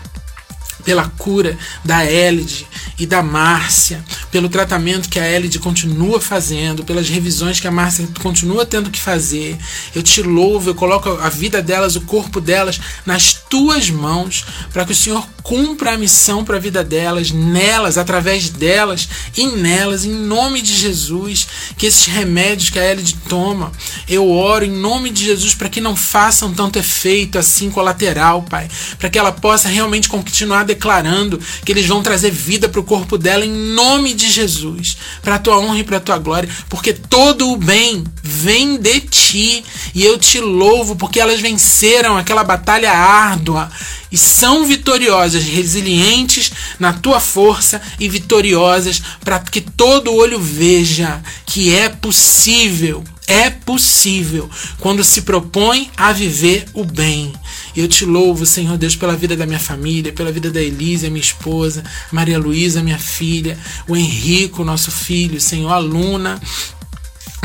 pela 0.87 1.09
cura 1.18 1.59
da 1.85 2.09
Elide 2.09 2.64
e 2.96 3.05
da 3.05 3.20
Márcia, 3.20 4.03
pelo 4.31 4.49
tratamento 4.49 5.09
que 5.09 5.18
a 5.18 5.29
Elide 5.29 5.59
continua 5.59 6.20
fazendo, 6.20 6.85
pelas 6.85 7.09
revisões 7.09 7.59
que 7.59 7.66
a 7.66 7.72
Márcia 7.72 8.09
continua 8.22 8.64
tendo 8.64 8.88
que 8.88 9.01
fazer. 9.01 9.59
Eu 9.94 10.03
te 10.03 10.22
louvo, 10.22 10.70
eu 10.70 10.75
coloco 10.77 11.11
a 11.11 11.29
vida 11.29 11.61
delas, 11.61 11.96
o 11.96 12.03
corpo 12.03 12.40
delas 12.40 12.81
nas 13.05 13.35
tuas 13.35 13.90
mãos, 13.90 14.44
para 14.72 14.85
que 14.85 14.92
o 14.92 14.96
Senhor 14.96 15.27
cumpra 15.42 15.92
a 15.92 15.99
missão 15.99 16.44
para 16.44 16.57
a 16.57 16.61
vida 16.61 16.83
delas, 16.83 17.31
nelas, 17.31 17.99
através 17.99 18.49
delas 18.49 19.09
e 19.37 19.46
nelas, 19.46 20.05
em 20.05 20.12
nome 20.12 20.62
de 20.62 20.75
Jesus. 20.75 21.49
Que 21.77 21.87
esses 21.87 22.07
remédios 22.07 22.70
que 22.70 22.79
a 22.79 22.90
Elide 22.92 23.16
toma, 23.29 23.72
eu 24.09 24.31
oro 24.31 24.64
em 24.64 24.70
nome 24.70 25.11
de 25.11 25.25
Jesus 25.25 25.55
para 25.55 25.68
que 25.68 25.81
não 25.81 25.96
façam 25.96 26.55
tanto 26.55 26.79
efeito 26.79 27.38
assim 27.38 27.70
colateral, 27.70 28.42
Pai, 28.42 28.68
para 28.99 29.11
que 29.11 29.18
ela 29.18 29.33
possa 29.33 29.68
realmente 29.68 30.09
continuar 30.09 30.64
declarando 30.77 31.41
que 31.65 31.73
eles 31.73 31.87
vão 31.87 32.03
trazer 32.03 32.31
vida 32.31 32.69
para 32.69 32.81
o 32.81 32.85
corpo 32.85 33.17
dela 33.17 33.45
em 33.45 33.51
nome 33.51 34.12
de 34.12 34.31
Jesus, 34.31 34.97
para 35.23 35.37
a 35.37 35.39
tua 35.39 35.59
honra 35.59 35.79
e 35.79 35.85
para 35.85 35.97
a 35.97 36.01
tua 36.01 36.19
glória, 36.19 36.49
porque 36.69 36.93
todo 36.93 37.51
o 37.51 37.57
bem 37.57 38.05
vem 38.23 38.77
de 38.77 39.01
ti 39.01 39.65
e 39.95 40.05
eu 40.05 40.19
te 40.19 40.39
louvo 40.39 40.95
porque 40.95 41.19
elas 41.19 41.41
venceram 41.41 42.17
aquela 42.17 42.45
batalha 42.45 42.93
árdua 42.93 43.71
e 44.12 44.19
são 44.19 44.67
vitoriosas, 44.67 45.43
resilientes 45.45 46.53
na 46.79 46.93
tua 46.93 47.19
força 47.19 47.81
e 47.99 48.09
vitoriosas 48.09 49.03
para 49.25 49.39
que 49.41 49.61
todo 49.61 50.15
olho 50.15 50.39
veja 50.39 51.21
que 51.45 51.75
é 51.75 51.89
possível, 51.89 53.03
é 53.27 53.51
possível 53.51 54.49
quando 54.79 55.03
se 55.03 55.23
propõe 55.23 55.91
a 55.97 56.12
viver 56.12 56.67
o 56.73 56.85
bem. 56.85 57.33
Eu 57.77 57.89
te 57.89 58.05
louvo, 58.05 58.47
Senhor 58.47 58.79
Deus, 58.79 58.97
pela 58.97 59.17
vida 59.17 59.37
da 59.37 59.47
minha 59.47 59.59
família, 59.59 60.12
pela 60.12 60.33
vida 60.33 60.51
da 60.51 60.62
Elisa, 60.62 61.11
minha 61.11 61.21
esposa, 61.21 61.85
Maria 62.11 62.39
Luísa, 62.39 62.83
minha 62.83 62.99
filha, 62.99 63.59
o 63.89 63.97
Henrico, 63.97 64.65
nosso 64.65 64.91
filho, 64.91 65.41
Senhor, 65.41 65.71
a 65.71 65.79
Luna, 65.79 66.41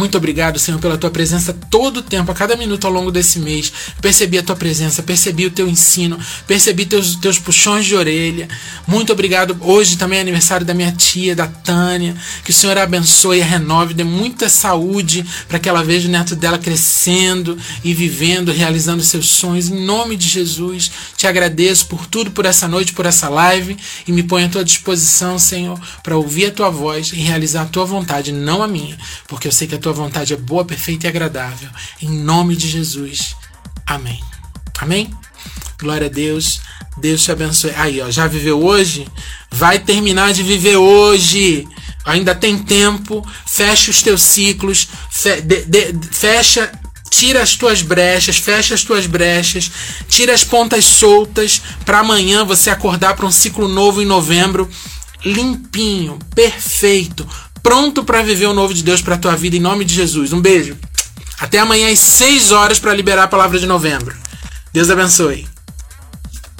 muito 0.01 0.17
obrigado, 0.17 0.57
Senhor, 0.57 0.79
pela 0.79 0.97
tua 0.97 1.11
presença 1.11 1.53
todo 1.69 1.97
o 1.97 2.01
tempo, 2.01 2.31
a 2.31 2.33
cada 2.33 2.55
minuto 2.55 2.87
ao 2.87 2.91
longo 2.91 3.11
desse 3.11 3.37
mês. 3.37 3.71
Percebi 4.01 4.39
a 4.39 4.41
tua 4.41 4.55
presença, 4.55 5.03
percebi 5.03 5.45
o 5.45 5.51
teu 5.51 5.69
ensino, 5.69 6.17
percebi 6.47 6.87
teus, 6.87 7.17
teus 7.17 7.37
puxões 7.37 7.85
de 7.85 7.95
orelha. 7.95 8.47
Muito 8.87 9.13
obrigado. 9.13 9.55
Hoje 9.61 9.97
também 9.97 10.17
é 10.17 10.21
aniversário 10.23 10.65
da 10.65 10.73
minha 10.73 10.91
tia, 10.91 11.35
da 11.35 11.45
Tânia. 11.45 12.15
Que 12.43 12.49
o 12.49 12.53
Senhor 12.53 12.79
a 12.79 12.81
abençoe 12.81 13.43
a 13.43 13.45
renove, 13.45 13.93
dê 13.93 14.03
muita 14.03 14.49
saúde 14.49 15.23
para 15.47 15.59
que 15.59 15.69
ela 15.69 15.83
veja 15.83 16.07
o 16.07 16.11
neto 16.11 16.35
dela 16.35 16.57
crescendo 16.57 17.55
e 17.83 17.93
vivendo, 17.93 18.51
realizando 18.51 19.03
seus 19.03 19.27
sonhos. 19.29 19.69
Em 19.69 19.85
nome 19.85 20.15
de 20.17 20.27
Jesus, 20.27 20.91
te 21.15 21.27
agradeço 21.27 21.85
por 21.85 22.07
tudo, 22.07 22.31
por 22.31 22.47
essa 22.47 22.67
noite, 22.67 22.91
por 22.91 23.05
essa 23.05 23.29
live 23.29 23.77
e 24.07 24.11
me 24.11 24.23
ponho 24.23 24.47
à 24.47 24.49
tua 24.49 24.65
disposição, 24.65 25.37
Senhor, 25.37 25.79
para 26.01 26.17
ouvir 26.17 26.47
a 26.47 26.51
tua 26.51 26.71
voz 26.71 27.11
e 27.13 27.17
realizar 27.17 27.61
a 27.61 27.65
tua 27.65 27.85
vontade, 27.85 28.31
não 28.31 28.63
a 28.63 28.67
minha, 28.67 28.97
porque 29.27 29.47
eu 29.47 29.51
sei 29.51 29.67
que 29.67 29.75
a 29.75 29.77
tua 29.77 29.90
tua 29.91 30.05
vontade 30.05 30.33
é 30.33 30.37
boa, 30.37 30.63
perfeita 30.63 31.05
e 31.05 31.09
agradável. 31.09 31.69
Em 32.01 32.09
nome 32.09 32.55
de 32.55 32.67
Jesus. 32.69 33.35
Amém. 33.85 34.21
Amém? 34.79 35.11
Glória 35.79 36.07
a 36.07 36.09
Deus. 36.09 36.61
Deus 36.97 37.21
te 37.21 37.31
abençoe. 37.31 37.73
Aí, 37.75 38.01
ó, 38.01 38.09
já 38.09 38.25
viveu 38.27 38.63
hoje? 38.63 39.07
Vai 39.51 39.79
terminar 39.79 40.33
de 40.33 40.43
viver 40.43 40.77
hoje. 40.77 41.67
Ainda 42.05 42.33
tem 42.33 42.57
tempo. 42.57 43.25
Fecha 43.45 43.91
os 43.91 44.01
teus 44.01 44.21
ciclos. 44.21 44.87
Fe 45.09 45.41
de, 45.41 45.65
de, 45.65 46.07
fecha 46.11 46.71
tira 47.09 47.43
as 47.43 47.57
tuas 47.57 47.81
brechas, 47.81 48.37
fecha 48.37 48.73
as 48.73 48.85
tuas 48.85 49.05
brechas, 49.05 49.69
tira 50.07 50.33
as 50.33 50.45
pontas 50.45 50.85
soltas 50.85 51.61
para 51.83 51.99
amanhã 51.99 52.45
você 52.45 52.69
acordar 52.69 53.17
para 53.17 53.25
um 53.25 53.31
ciclo 53.31 53.67
novo 53.67 54.01
em 54.01 54.05
novembro, 54.05 54.69
limpinho, 55.25 56.17
perfeito, 56.33 57.27
pronto 57.61 58.03
para 58.03 58.21
viver 58.21 58.47
o 58.47 58.53
novo 58.53 58.73
de 58.73 58.83
Deus 58.83 59.01
para 59.01 59.17
tua 59.17 59.35
vida 59.35 59.55
em 59.55 59.59
nome 59.59 59.85
de 59.85 59.93
Jesus. 59.93 60.33
Um 60.33 60.41
beijo. 60.41 60.77
Até 61.39 61.59
amanhã 61.59 61.91
às 61.91 61.99
6 61.99 62.51
horas 62.51 62.79
para 62.79 62.93
liberar 62.93 63.23
a 63.23 63.27
palavra 63.27 63.59
de 63.59 63.65
novembro. 63.65 64.15
Deus 64.73 64.89
abençoe. 64.89 65.50